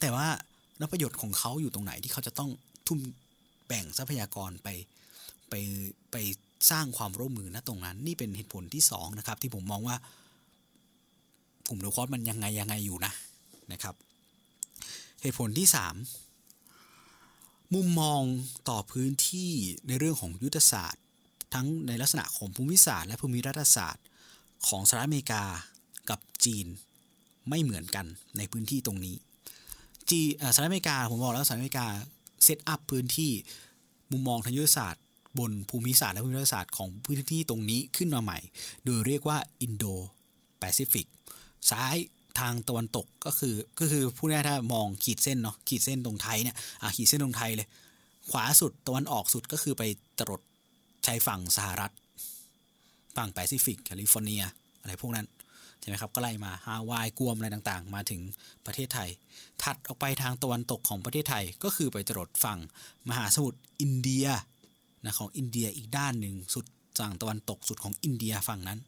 [0.00, 0.26] แต่ว่า
[0.78, 2.50] แล้วประโยชน์ของเขาอยู่ตรงไหนที่เขาจะต้อง
[2.86, 2.98] ทุ่ม
[3.66, 4.68] แบ่งทรัพยากรไป
[5.50, 5.54] ไป
[6.12, 6.16] ไป
[6.70, 9.96] สร้างความร่วมมือณตรงนั้น นี่เป็นเหตุผลที่สองนะครับที่ผมมองว่า
[11.68, 13.12] กลุ่ม The Quad มันยังไงยังไงอยู่นะ
[13.72, 13.94] นะครับ
[15.20, 15.68] เหตุผลที่
[16.52, 18.22] 3 มุมมอง
[18.68, 19.52] ต่อพื้นที่
[19.88, 21.04] ในเรื่องของยุทธศาสตร์
[21.54, 24.04] ทั้งในลักษณะของภูมิศาสตร์และภูมิรัฐศาสตร์
[24.68, 25.44] ของสหรัฐอเมริกา
[26.10, 26.66] กับจีน
[27.48, 28.06] ไม่เหมือนกัน
[28.36, 29.16] ในพื้นที่ตรงนี้
[30.10, 30.20] จี
[30.54, 31.88] สหรัฐอเมริกาผมบอกแล้วสหรัฐอเมริกา
[32.44, 33.32] set up พื้นที่
[34.10, 35.04] มุมมองทางยุทธศาสตร์
[35.38, 38.38] บนภูมิศาสตร์และภูมิรัฐศาสตร์ของพื้นที่ตรงนี้ขึ้นมาใหม่
[38.84, 39.84] โดยเรียกว่าอินโด
[40.58, 41.06] แปซิฟิก
[41.70, 41.96] ซ้าย
[42.40, 47.68] ทางตะวันตกก็คือก็คือพูดง่ายถ้ามองขีดเส้นเนาะขีดเส้นตรงไทยเนี่ยอะขีดเส้นตรงไทยเลย
[48.30, 49.82] ขวาสุดตะวันออกสุดก็คือไป
[50.18, 50.40] จรด
[51.06, 51.92] ชายฝั่งสหรัฐ
[53.16, 54.42] ฝั่งแปซิฟิกแคลิฟอร์เนีย
[54.80, 55.26] อะไรพวกนั้น
[55.80, 58.20] ใช่ไหมครับก็ไล่มาฮาวายกวมอะไรต่างๆ มาถึง
[58.66, 59.08] ประเทศไทย
[59.62, 62.58] ถัดออกไปทางตะวันตกของประเทศไทยก็คือไปจรดฝั่ง
[63.08, 64.26] มหาสมุทรอินเดีย
[65.04, 66.66] นะของอินเดียอีกด้านหนึ่งสุด
[66.98, 68.78] ฝั่งตะวันตกสุดของอินเดียฝั่งนั้น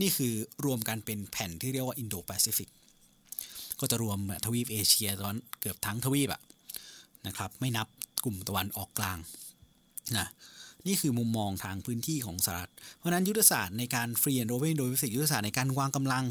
[0.00, 0.32] นี่คือ
[0.64, 2.68] รวมกันเป็นแผ่นที่เรียกว่าอินโดแปซิฟิก
[3.80, 6.40] ก็จะรวมทวีปเอเชียตอนเกือบทั้งทวีปอะ
[7.26, 7.86] นะครับไม่นับ
[8.24, 9.18] กลุ่มตะวันออกกลาง
[10.18, 10.28] นะ
[10.86, 16.24] นี่คือมุมมองทางพื้นที่ของสหรัฐ เพราะนั้นยุทธศาสตร์ในการ free and open Indo-Pacific ยุทธศาสตร์ในการวางกำลัง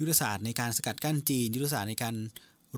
[0.00, 2.14] ยุทธศาสตร์ในการสกัดกั้นจีน ยุทธศาสตร์ในการ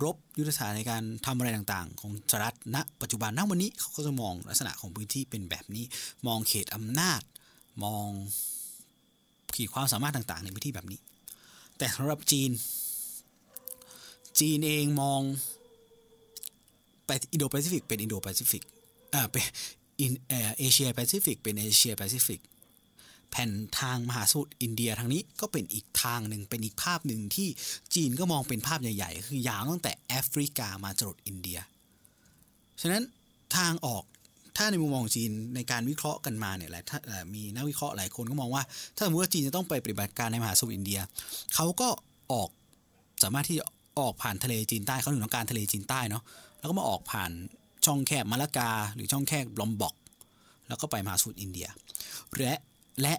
[0.03, 5.85] รบยุทธศาสตร์ในการทำอะไรต่างๆ ของสหรัฐณปัจจุบันณวันนี้เขาก็จะมองลักษณะของพื้นที่เป็นแบบนี้
[6.27, 7.21] มองเขตอำนาจ
[7.85, 8.09] มอง
[9.55, 11.01] ขีดความสามารถต่างๆ ในพื้นที่แบบนี้
[11.79, 12.51] แต่สำหรับจีน
[14.41, 15.21] จีนเองมอง
[17.07, 18.63] ไปอินโดแปซิฟิกเป็นอินโดแปซิฟิก
[19.15, 19.45] อ่าเป็น
[20.59, 22.41] เอเชียแปซิฟิกเป็นเอเชียแปซิฟิก
[23.31, 27.49] แผ่นทางมหาสมุทรอินเดียทางนี้ก็เป็นอีกทางหนึ่งเป็นอีกภาพหนึ่งที่
[27.95, 31.59] จีนก็มองเป็นภาพใหญ่ๆ คือยาวตั้งแต่แอฟริกามาจรดอินเดีย
[32.81, 33.03] ฉะนั้น
[33.57, 34.05] ทางออก
[34.57, 36.85] ถ้าในมุมมองจีนในการวิเคราะห์กันมาเนี่ยหลาย
[37.35, 38.63] มีนักวิเคราะห์หลายคนก็มองว่า
[38.97, 41.01] ถ้าสมมติว่าจีนจะต้องไปปฏิบัติการในมหาสมุทรอินเดีย
[41.55, 41.89] เขาก็
[42.33, 42.49] ออก
[43.23, 43.59] สามารถที่
[43.99, 46.23] ออกผ่านทะเลจีนใต้เขาถึงต้องการทะเลจีนใต้เนาะ
[46.59, 47.31] แล้วก็มาออกผ่าน
[47.87, 49.95] ช่องแคบมาลากา หรือช่องแคบลอมบอก
[50.69, 51.69] แล้วก็ไปมหาสมุทรอินเดีย
[52.39, 52.55] และ
[53.03, 53.15] และ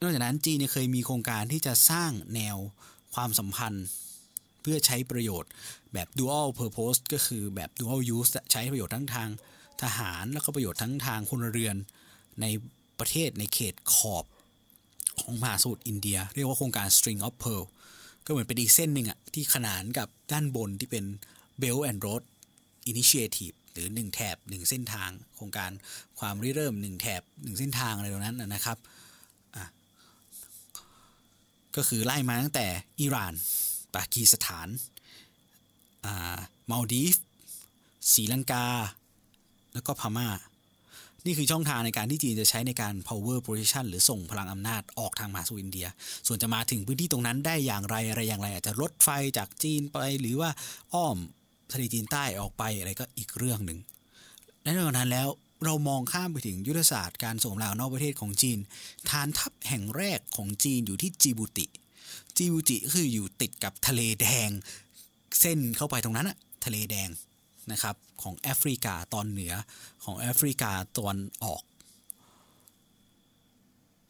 [0.00, 2.56] นอกจากนั้นจีนเคยมีโครงการที่จะสร้างแนว
[3.14, 3.86] ความสัมพันธ์
[4.60, 5.50] เพื่อใช้ประโยชน์
[5.92, 9.28] แบบ dual purpose ก็คือแบบ dual use ใช้ประโยชน์ทั้งทาง
[9.82, 11.76] ทหารแล้วก็ประโยชน์ทั้งทางพลเรือน
[12.40, 12.46] ใน
[12.98, 14.24] ประเทศในเขตขอบ
[15.20, 17.64] ของมหาสมุทรอินเดีย เรียกว่าโครงการ string of pearl
[18.26, 21.04] ก็เหมือนเป็นอีกเส้นหนึ่งอะที่ขนานกับด้านบนที่เป็น
[21.62, 22.22] Belt and Road
[22.90, 25.70] Initiative หรือ 1 แถบ 1 เส้นทาง โครงการ
[26.18, 28.78] ความริเริ่ม 1 แถบ 1 เส้นทางอะไรตรงนั้นนะครับ
[31.76, 32.66] ก็คือไล่มาตั้งแต่
[33.00, 33.34] อิหร่าน
[33.94, 34.68] ปากีสถาน
[36.70, 37.16] มาลดีฟ
[38.12, 38.66] ศรีลังกา
[39.72, 40.28] แล้วก็พม่า
[41.26, 45.86] นี่คือช่องทางในการที่จีนจะใช้ในการ power position หรือส่งพลังอำนาจออกทางมหาสมุทรอินเดีย
[46.26, 49.08] ส่วนจะมาถึงพื้นที่ตรงนั้นได้อย่างไรอะไรอย่างไร อาจจะรถไฟ
[49.38, 50.50] จากจีนไปหรือว่า
[50.94, 51.16] อ้อม
[51.72, 53.78] ทะเลจีนใต้ออกไปอะไรก็อีกเรื่องหนึ่ง
[54.62, 55.28] และนอกจากนั้นแล้ว
[55.64, 58.58] เรามองข้ามไปถึงยุทธศาสตร์การส่งลาวนอกประเทศของจีน
[59.10, 61.66] ฐานทัพแห่งแรกของจีนอยู่ที่จิบูติ
[62.36, 64.50] จิบูติคืออยู่ติดกับทะเลแดง
[65.40, 67.08] เส้นเข้าไปตรงนั้นอะทะเลแดง
[67.70, 69.54] นะครับของแอฟริกาตอนเหนือ
[70.04, 71.62] ของแอฟริกาตอนออก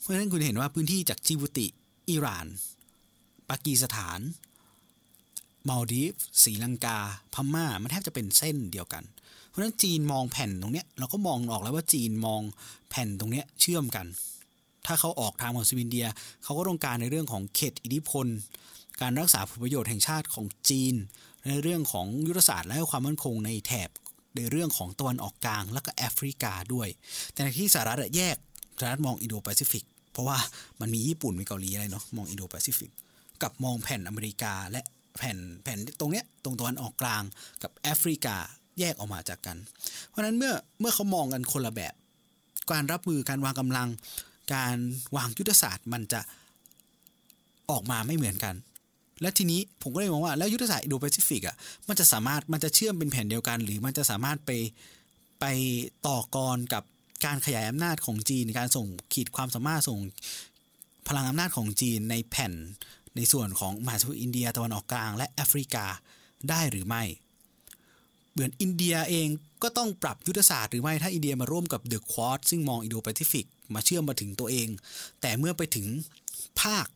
[0.01, 1.67] เพราะฉะนั้นคุณเห็นว่าพื้นที่จากจิบูติ
[2.11, 2.47] อิหร่าน
[3.51, 4.21] ปากีสถาน
[5.69, 6.99] มาลดีฟศรีลังกา
[7.35, 9.05] พม่า มันแทบจะเป็นเส้นเดียวกัน
[9.49, 12.43] เพราะฉะนั้นจีนมองแผ่นตรงเนี้ยเราก็มองออกแล้วว่าจีนมอง
[12.91, 14.07] แผ่นตรงเนี้ยเชื่อมกัน
[14.87, 16.07] ถ้าเขาออกทางมหาสมุทรอินเดีย
[16.43, 18.27] เขาก็ต้องการในเรื่องของเขตอิทธิพล
[19.01, 20.95] การรักษาผลประโยชน์แห่งชาติของจีน
[21.47, 23.91] ในเรื่องของยุทธศาสตร์และความมั่นคงในแถบ
[24.37, 26.89] ในเรื่องของตะวันออกกลางและก็แอฟริกาด้วย
[27.33, 28.37] แต่ในที่สหรัฐแยก
[28.81, 30.39] สหรัฐมองอินโดแปซิฟิกเพราะว่า
[30.81, 32.91] มันมีญี่ปุ่นมีเกาหลีอะไรเนาะมองอินโดแปซิฟิก
[33.43, 34.83] กับมองแผ่นอเมริกาและ
[35.19, 37.23] แผ่นแผ่นตรงเนี้ยตรงตะวันออกกลาง
[37.63, 38.37] กับแอฟริกา
[38.81, 39.57] แยกออกมาจากกัน
[40.09, 41.95] เพราะฉะนั้นเมื่อเมื่อเขามองกันคนละแบบ
[42.71, 43.89] การรับมือการวางกำลัง
[44.55, 44.77] การ
[45.17, 46.21] วางยุทธศาสตร์มันจะ
[47.71, 48.55] ออกมาไม่เหมือนกัน
[49.21, 51.57] และทีนี้ผมก็เลยมองว่าแล้วยุทธศาสตร์อินโดแปซิฟิกอะ
[51.89, 54.51] มันจะสามารถมันจะเชื่อมเป็นแผ่นเดียวกัน หรือมันจะสามารถไป
[55.41, 55.45] ไป
[56.07, 56.83] ต่อกรกับ
[57.25, 59.99] การขยายอำนาจของจีนการส่งขีดความสามารถส่ง
[61.09, 62.53] พลังอำนาจของจีนในแผ่น
[63.17, 65.87] ในส่วนของมหาสมุทรอินเดียตะวันออกกลาง และแอฟริกา
[66.49, 67.03] ได้หรือไม่
[68.33, 69.29] เหมือนอินเดียเอง
[69.63, 74.69] ก็ต้องปรับยุทธศาสตร์หรือไม่ถ้าอินเดียมาร่วมกับ The Quad ซึ่งมองอินโดแปซิฟิกมาเชื่อมมาถึงตัวเอง
[75.21, 75.87] แต่เมื่อไปถึง
[76.61, 76.87] ภาค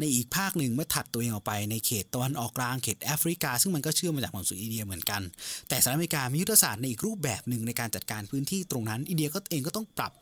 [0.00, 5.22] ในอีกภาคหนึ่งเมื่อถัดตัวเองออกไปในเขตตะวันออกกลางเขตแอฟริกา ซึ่งมันก็เชื่อมมาจากมหาสมุทรอินเดียเหมือนกัน
[5.68, 10.12] แต่สหรัฐอเมริกามียุทธศาสตร์ในอีกรูปแบบหนึ่งในการจัดการพื้นที่ตรงนั้น อินเดียก็เองก็ต้องปรับ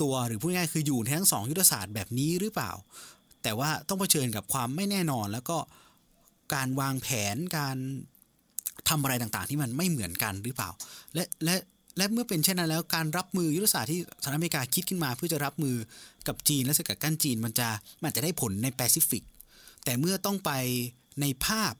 [0.00, 2.72] ตัวหรือพูดง่ายคืออยู่ทั้งสองยุทธศาสตร์แบบนี้หรือเปล่า
[3.42, 5.58] แต่ว่าต้องเผชิญกับความไม่แน่นอนแล้วก็
[6.54, 7.76] การวางแผนการ
[8.88, 10.70] ทำอะไรต่างๆ ที่มันไม่เหมือนกันหรือเปล่า
[11.14, 11.54] และและ
[12.00, 15.76] และเมื่อเป็นเช่นนั้นแล้วการรับมือยุทธศาสตร์ที่สหรัฐอเมริกาคิดขึ้นมาเพื่อจะรับมือ
[16.28, 17.68] กับจีนและสกัดกั้นจีนมันจะ
[18.04, 19.22] มันจะได้ผลในแปซิฟิก
[19.84, 20.50] แต่เมื่อต้องไป
[21.20, 21.72] ในภาพ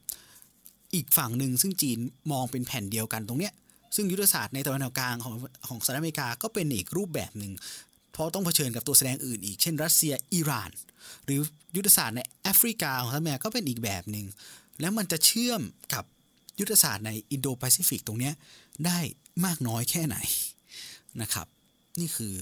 [0.95, 1.99] อีกฝั่งหนึ่งซึ่งจีน
[2.33, 3.53] มองเป็นแผ่นเดียวกันตรงเนี้ย
[3.97, 5.35] ซึ่งยุทธศาสตร์ในตะวันออกกลางของ
[5.69, 7.53] ของสหรัฐอเมริกาก็เป็นอีกรูปแบบหนึ่ง
[8.13, 10.71] เพราะต้องเผชิญกับตัวแสดงอื่นอีกเช่น รัสเซียอิหร่าน
[11.25, 11.41] หรือ
[11.77, 14.27] ยุทธศาสตร์ในแอฟริกาของสหรัฐอเมริกาก็เป็นอีกแบบหนึ่ง
[14.81, 15.61] แล้วมันจะเชื่อม
[15.95, 16.05] กับ
[16.61, 18.31] ยุทธศาสตร์ในอินโดแปซิฟิกตรงนี้
[18.87, 18.99] ได้
[19.45, 20.17] มากน้อยแค่ไหน
[21.23, 21.47] นะครับ
[22.01, 22.35] นี่คือ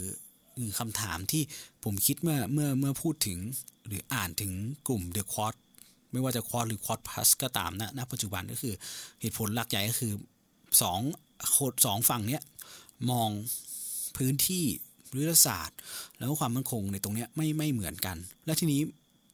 [0.78, 1.42] คำถามที่
[1.84, 3.38] ผมคิดเมื่อเมื่อเมื่อพูดถึง
[3.86, 4.52] หรืออ่านถึง
[4.88, 5.54] กลุ่ม The Quad
[6.12, 8.74] ไม่ว่าจะ Quad หรือ Quad Plus ก็ตามนะณปัจจุบันก็คือ
[9.20, 10.12] เหตุผลหลักใหญ่ก็คือ
[10.82, 11.00] สอง
[11.56, 12.42] คดสองฝั่งเนี้ย
[13.10, 13.30] มอง
[14.16, 14.64] พื้นที่
[15.16, 15.78] ยุทธศาสตร์
[16.18, 18.16] แล้วความมั่นคงในตรงเนี้ยไม่ไม่เหมือนกัน
[18.46, 18.80] และทีนี้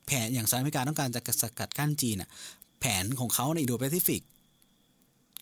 [0.07, 2.31] แผนอย่างสหรัฐอเมริกาต้องการจะสกัดกั้นจีนอะ
[2.81, 4.23] แผนของเขาในอินโดแปซิฟิก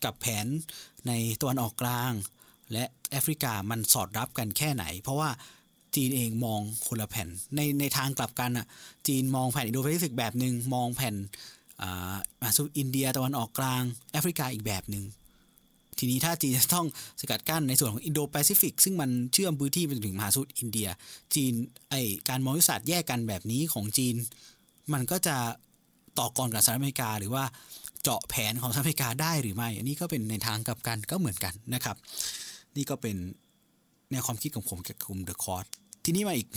[0.05, 0.45] กับแผน
[1.07, 2.11] ในตะวันออกกลาง
[2.73, 5.29] และแอฟริกามันสอดรับกันแค่ไหน เพราะว่า
[5.95, 8.65] จีนเองมองคนละแผ่นในในทางกลับกันอะ
[9.07, 11.15] จีนมองแผ่นอินโดแปซิฟิกแบบหนึ่งมองแผ่น
[11.81, 13.81] อ่ามหาสมุทรอินเดียตะวันออกกลาง
[14.11, 15.05] แอฟริกาอีกแบบหนึ่ง
[15.97, 16.87] ทีนี้ถ้าจีนจะต้อง
[17.19, 20.87] สกัดกั้นในส่วนของอินโดแปซิฟิกซึ่งมันเชื่อมพื้นที่ไปถึงมหาสมุทรอินเดีย
[21.35, 21.53] จีน
[21.89, 21.95] ไอ
[22.29, 24.15] การมองยุทธศาสตร์แยกกันแบบนี้ของจีน
[24.93, 25.35] มันก็จะ
[26.19, 27.43] ต่อกรกับสหรัฐอเมริกาหรือว่า
[28.03, 31.97] เจาะแผนของสหรัฐอเมริกาได้หรือไม่ อันนี้ก็เป็นในทางกลับกันก็เหมือนกันนะครับ
[32.75, 33.15] นี่ก็เป็น
[34.11, 35.65] แนวความคิดของผมกับกลุ่ม The Quad
[36.03, 36.47] ทีนี้มาอีก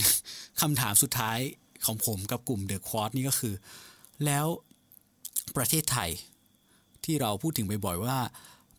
[0.61, 1.39] คำถามสุดท้าย
[1.87, 3.55] ของผมกับกลุ่ม The Quad นี่ก็คือ
[4.25, 4.47] แล้ว
[5.57, 6.11] ประเทศไทย
[7.05, 8.17] ที่เราพูดถึงบ่อยๆว่า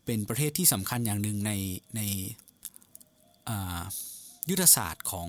[0.06, 1.52] เป็นประเทศที่สำคัญอย่างหนึ่งใน
[1.96, 2.02] ใน
[4.50, 5.28] ยุทธศาสตร์ของ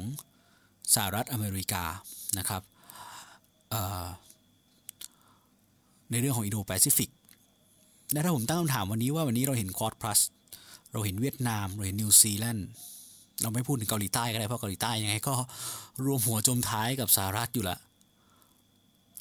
[0.95, 1.85] สหรัฐอเมริกา
[2.39, 2.63] นะครับ
[6.11, 7.11] ในเรื่องของอินโดแปซิฟิก
[8.13, 10.21] และถ้าผมตั้งคำถามวันนี้ว่าวันนี้เราเห็น Quad Plus
[10.93, 12.67] เราเห็นเวียดนาม เราเห็นนิวซีแลนด์
[13.43, 15.35] เราไม่พูดถึงเกาหลีใต้ก็ได้เพราะเกาหลีใต้ยังไงก็
[16.05, 17.79] รวมหัวจมท้ายกับสหรัฐอยู่ละ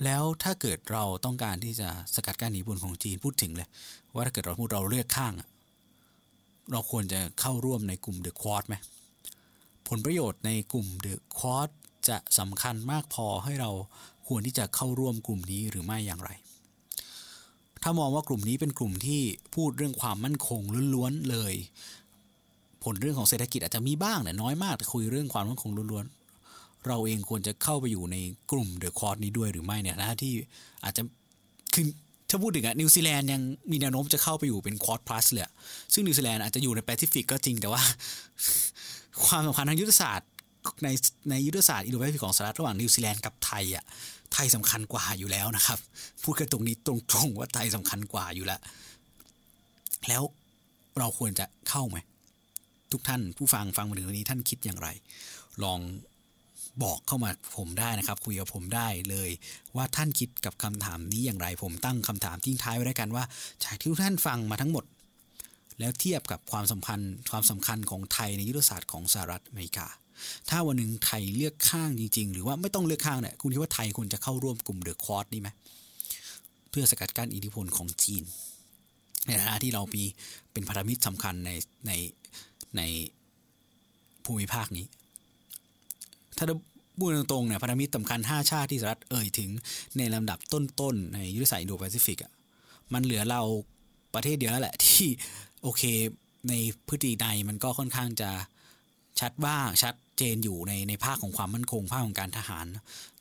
[0.03, 3.69] แล้วถ้าเกิดเราต้องการที่จะสกัดการหนีบุญของจีนพูดถึงเลย
[4.13, 5.33] ว่าถ้าเกิดเราพูดเราเลือกข้าง
[6.71, 8.75] เราควรจะเข้าร่วมในกลุ่มเดอะควอดไหม
[9.87, 11.69] ผลประโยชน์ในกลุ่มเดอะควอด
[12.09, 13.71] จะสำคัญมากพอให้เรา
[14.27, 16.31] ควรที่จะเข้าร่วมกลุ่มนี้หรือไม่อย่างไร
[17.83, 19.21] ถ้ามองว่ากลุ่มนี้เป็นกลุ่มที่
[19.55, 20.61] พูดเรื่องความมั่นคง
[20.93, 21.53] ล้วนๆเลย
[22.83, 28.17] พูดเรื่องของเศรษฐกิจอาจจะมีบ้างแต่น้อยมากแต่คุยเรื่องความมั่นคงล้วนๆเราเองควรจะเข้าไปอยู่ใน
[28.51, 30.31] กลุ่ม The Quad นี้ด้วยหรือไม่เนี่ยนะที่
[30.83, 31.01] อาจจะ
[31.73, 31.85] คือ
[32.29, 35.43] ถ้าพูดถึงอะนิวซีแลนด์ยังมีแนวโน้มจะเข้าไปอยู่เป็น Quad Plus เลย
[35.93, 37.81] ซึ่งนิวซีแลนด์อาจจะอยู่ในแปซิฟิกก็จริงแต่ว่า
[39.25, 40.29] ความสำคัญทางยุทธศาสตร์
[40.83, 40.89] ใน
[41.29, 43.83] ในยุทธศาสตร์อินโดแปซิฟิกของสหรัฐระหว่างนิวซีแลนด์กับไทยอะ
[44.33, 45.79] ไทยสำคัญกว่าอยู่แล้วนะครับ
[46.23, 48.59] พูดกันตรงนี้ตรงๆว่าไทยสำคัญกว่าอยู่แล้ว
[50.07, 50.23] แล้ว
[50.99, 51.97] เราควรจะเข้าไหม
[52.91, 54.87] ทุกท่านผู้ฟังฟังมาถึงวันนี้ท่านคิดอย่างไร
[55.63, 55.79] ลอง
[56.83, 59.29] บอกเข้ามาผมได้นะครับ คุยกับผมได้เลย
[59.75, 63.23] ว่าท่านคิดกับคำถามนี้อย่างไรผมตั้งคำถามทิ้งท้ายไว้ด้วยกันว่า
[63.63, 64.85] จากที่ทุกท่านฟังมาทั้งหมด
[65.79, 69.87] แล้วเทียบกับความสัมพันธ์ความสำคัญของไทยในยุทธศาสตร์ของสหรัฐอเมริกา
[70.49, 75.49] ถ้าวันหนึ่งไทยเลือกข้างจริง ๆ หรือว่าไม่ต้องเลือกข้างเนี่ยคุณคิดว่าไทยควรจะเข้าร่วมกลุ่มเดอะควอดนี่ไหม
[76.69, 78.23] เพื่อสกัดกั้นอิทธิพลของจีน
[79.25, 80.03] ในฐานะที่เรามี
[80.51, 81.51] เป็นพันธมิตรสำคัญใน
[81.87, 81.91] ใน
[82.77, 82.81] ใน
[84.25, 84.85] ภูมิภาคนี้
[86.37, 86.45] ถ้า
[86.99, 89.49] พูดตรงๆเนี่ยพันธมิตรสำคัญ 5 ชาติที่สหรัฐเอ่ยถึง
[89.97, 92.31] ในลำดับต้นๆในยุทธศาสตร์อินโดแปซิฟิกอะ
[92.93, 93.41] มันเหลือเรา
[94.15, 95.07] ประเทศเดียวแล้วแหละที่
[95.63, 95.83] โอเค
[96.49, 96.53] ใน
[96.87, 98.29] พฤตินัยมันก็ค่อนข้างจะ
[99.19, 102.65] ชัดบ้างชัด เจนอยู่ในในภาคของความมั่นคงภาคของการทหาร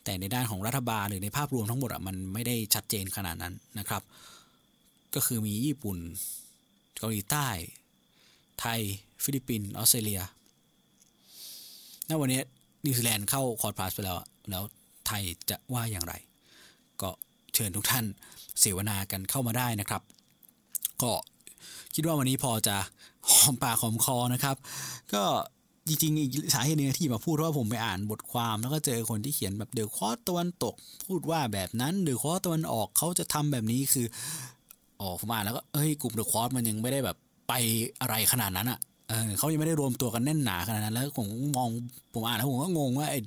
[0.04, 4.02] แต่ในด้านของรัฐบาลหรือในภาพรวมทั้งหมดอะมันไม่ได้ชัดเจนขนาดนั้นนะครับ
[5.14, 5.98] ก็คือมีญี่ปุ่น
[6.96, 7.48] เกาหลีใต้
[8.60, 8.80] ไทย
[9.24, 10.22] ฟิลิปปินส์ออสเตรเลีย
[12.08, 12.40] ณวันนี้
[12.84, 14.18] นิวซีแลนด์เข้า Quad Plus ไปแล้ว
[14.50, 14.62] แล้ว
[15.06, 16.14] ไทยจะว่าอย่างไร
[17.02, 17.10] ก็
[17.54, 18.04] เชิญทุกท่าน
[18.60, 20.02] เสวนากันเข้ามาได้นะครับ
[21.02, 21.12] ก็
[21.94, 22.76] คิดว่าวันนี้พอจะ
[23.30, 24.56] หอมปากหอมคอนะครับ
[25.14, 25.24] ก็
[25.88, 30.74] จริงๆอีกสาเหตุนึงที่มาพูดเพราะว่าผมไปอ่านบทความแล้วก็เจอคนที่เขียนแบบ The Quad ตะวันตก
[31.06, 34.06] พูดว่าแบบนั้น The Quad ตะวันออกเขาจะทำแบบนี้คือ
[35.00, 37.16] อ๋อผมอ่านแล้วก็เอ้ยกลุ่ม The Quad มันยังไม่ได้แบบ
[37.48, 37.52] ไป
[38.00, 38.78] อะไรขนาดนั้นอะ
[39.08, 41.26] เออเขายังไม่ได้รวมตัวกันแน่นหนาขนาดนั้น แล้วผม
[41.56, 41.68] มอง
[42.14, 43.18] ผมอ่านแล้วผมก็งงว่าไอ้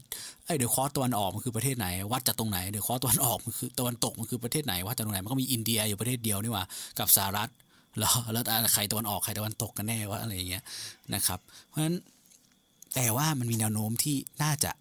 [0.46, 6.66] ไอ้ The Quad ตะวันออกมันคือประเทศไหน วัดจากตรงไหน The Quad ตะวันออกมันคือตะวันตกมันคือประเทศไหนวัดจากตรงไหนมันก็มีอินเดียอยู่ประเทศเดียวนี่หว่า
[7.00, 7.50] กับสหรัฐ
[8.00, 8.44] แล้วแล้ว
[8.74, 10.64] ใครตะวันออกใครตะวันตกกันแน่ว่าอะไรอย่างเงี้ย
[11.14, 11.96] นะครับ เพราะฉะนั้น
[12.96, 14.72] แต่ว่ามันมีแนวโน้มที่น่าจะ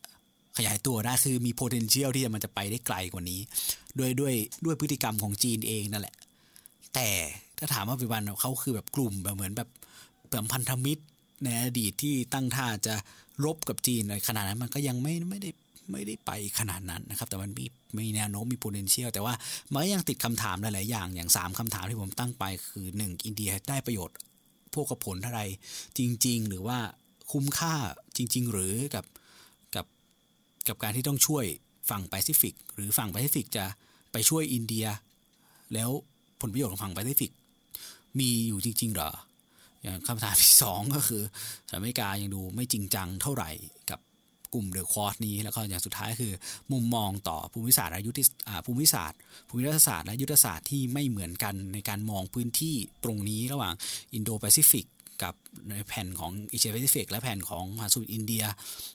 [0.57, 3.41] ขยายตัวได้คือมี potential ที่มันจะไปได้ไกลกว่านี้
[3.99, 4.35] ด้วยด้วย
[4.65, 6.15] ด้วยพฤติกรรมของจีนเองนั่นแหละ
[6.95, 7.09] แต่
[7.59, 9.69] ถ้าถามว่าปัจจุบันเขาคือแบบกลุ่มแบบเหมือนแบบ
[10.31, 11.03] แบบพันธมิตร
[11.45, 12.95] ในอดีตที่ตั้งท่าจะ
[13.45, 15.51] รบกับจีนอะไรขนาดนั้นมันก็ยังไม่ไม่ได้
[15.93, 17.65] ไม่ได้ไปขนาดนั้นนะครับ แต่มันมี
[17.99, 19.35] มีแนวโน้มมี potential แต่ว่า
[19.73, 24.17] มันยังติดคำถามหลาย ๆ อย่างอย่าง 3คำถามที่ผมตั้งไปคือ 1 อินเดียได้ประโยชน์
[24.75, 25.41] พวกผลอะไร
[25.99, 26.79] จริง ๆ หรือว่า
[27.33, 27.75] คุ้มค่า
[28.17, 29.05] จริง ๆ หรือกับ
[29.75, 29.87] กับ
[30.69, 31.45] กับการที่ต้องช่วย
[31.91, 33.65] ฝั่งแปซิฟิกหรือฝั่งแปซิฟิกจะ
[34.13, 34.87] ไปช่วยอินเดีย
[35.75, 35.91] แล้ว
[36.41, 37.33] ผลประโยชน์ของฝั่งแปซิฟิก
[38.19, 39.11] มีอยู่จริงๆเหรอ
[39.83, 41.23] อย่างคำถามที่สองก็คือ
[41.69, 43.51] สหรัฐอเมริกายังดูไม่จริงจังเท่าไหร่
[43.91, 44.01] กับ
[44.55, 46.33] กลุ่ม The Quad นี้แล้วก็อย่างสุดท้ายคือ
[46.73, 48.21] มุมมองต่อภูมิศาสตร์และยุทธ
[48.67, 49.19] ภูมิศาสตร์
[49.49, 52.75] ภูมิรัฐศาสตร์และยุทธศาสตร์ที่ไม่เหมือนกันในการมองพื้นที่
[53.05, 53.75] ตรงนี้ระหว่าง
[54.15, 54.87] อินโดแปซิฟิก
[55.23, 55.35] กับ
[55.71, 58.45] ในแผ่นของเอเชียแปซิฟิกและแผ่นของมหาสมุทรอินเดีย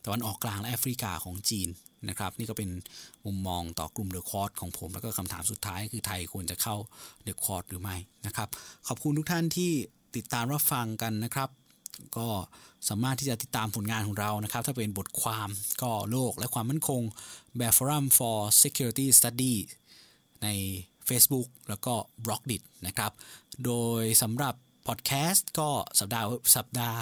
[0.06, 1.70] ตะวันออกกลางและแอฟริกาของจีน
[2.10, 2.70] นะครับ นี่ก็เป็น
[3.26, 6.76] มุมมองต่อกลุ่ม The Quad ของผม แล้วก็คำถามสุดท้ายคือไทยควรจะเข้า
[7.24, 7.96] The Quad หรือไม่
[8.26, 8.48] นะครับ
[8.88, 9.72] ขอบคุณทุกท่านที่
[10.16, 11.50] ติดตามรับฟังกันนะครับ
[12.18, 12.28] ก็
[12.90, 15.50] สามารถที่จะติดตามผลงานของเรานะครับ ถ้าเป็นบทความ
[15.82, 17.02] ก็โลกและความมั่นคง
[17.58, 19.54] แบบ Forum for Security Study
[20.44, 20.48] ใน
[21.10, 21.94] Facebook แล้วก็
[22.26, 23.12] b l o g d i t นะครับ
[23.66, 23.72] โด
[24.02, 24.56] ยสำหรับ
[24.88, 25.70] พอดแคสต์ก็
[26.00, 26.26] สัปดาห์
[26.56, 27.00] สัปดาห์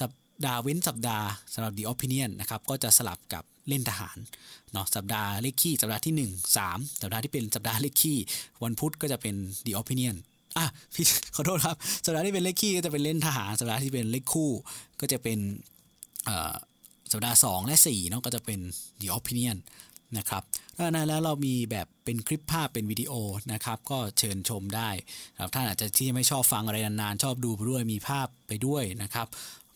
[0.00, 0.10] สัป
[0.46, 4.16] ดาห์เว้นสัปดาห์สำหรับ The Opinion นะครับก็จะสลับกับเล่นทหาร
[4.72, 8.18] เนาะสัปดาห์เลขขี้สัปดาห์ที่ 1 3 สัปดาห์ที่เป็นสัปดาห์เลขขี้
[8.62, 9.34] วันพุธก็จะเป็น
[9.66, 10.16] The Opinion
[10.56, 11.04] อะพี่
[11.34, 14.50] ขอโทษครับสัปดาห์ที่เป็นเลขขี้ก็จะเป็นเล่นทหาร สัปดาห์ที่เป็นเลขคู่
[15.00, 15.38] ก็จะเป็น
[17.12, 18.60] สัปดาห์ 2 และ4เนาะก็จะเป็น
[19.00, 19.56] The Opinion
[20.18, 20.42] นะครับ
[20.78, 23.12] ดังนั้นแล้วเรามีแบบเป็นคลิปภาพเป็นวิดีโอ
[23.52, 24.90] นะครับก็เชิญชมได้
[25.40, 29.26] ครับท่านอาจจะที่ไม่ชอบฟังอะไรนานๆ ชอบดูไปด้วยมีภาพไปด้วยนะครับ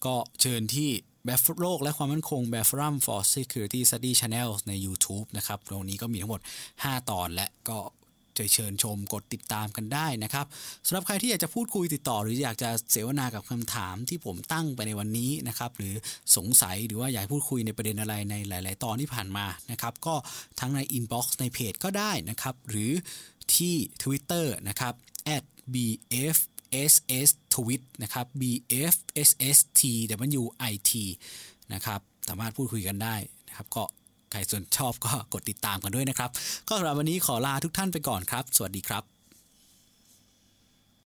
[0.05, 0.91] ก็เชิญที่
[1.27, 6.41] แบบโลกและความมั่นคงแบบ Forum for Security Study Channel ใน YouTube นะครับตรงนี้ก็มีทั้งหมด
[6.75, 7.79] 5 ตอนและก็
[8.55, 10.47] เชิญชมกดติดตามกันได้นะครับ
[10.87, 15.95] สำหรับใครที่อยากจะพูดคุยติดต่อ หรืออยากจะเสวนากับคำถามที่ผมตั้งไปในวันนี้นะครับหรือ
[16.37, 20.15] สงสัยหรือว่าอยากพูดคุยในประเด็นอะไรในหลาย ๆ ตอนที่ผ่านมานะครับก็
[20.61, 22.93] ทั้งในอินบ็อกซ์ในเพจก็ได้นะครับหรือ
[23.55, 24.95] ที่ Twitter นะครับ
[25.75, 29.83] @bfss tweet นะครับ bfsstwit
[31.73, 33.17] นะครับ สามารถพูดคุยกันได้
[33.49, 33.83] นะครับ ก็
[34.31, 36.31] ใครสนชอบก็กดติดตามกันด้วยนะครับ
[36.69, 39.20] ก็สำหรับวันนี้ขอลาทุกท่านไปก่อนครับ สวัสดีครับ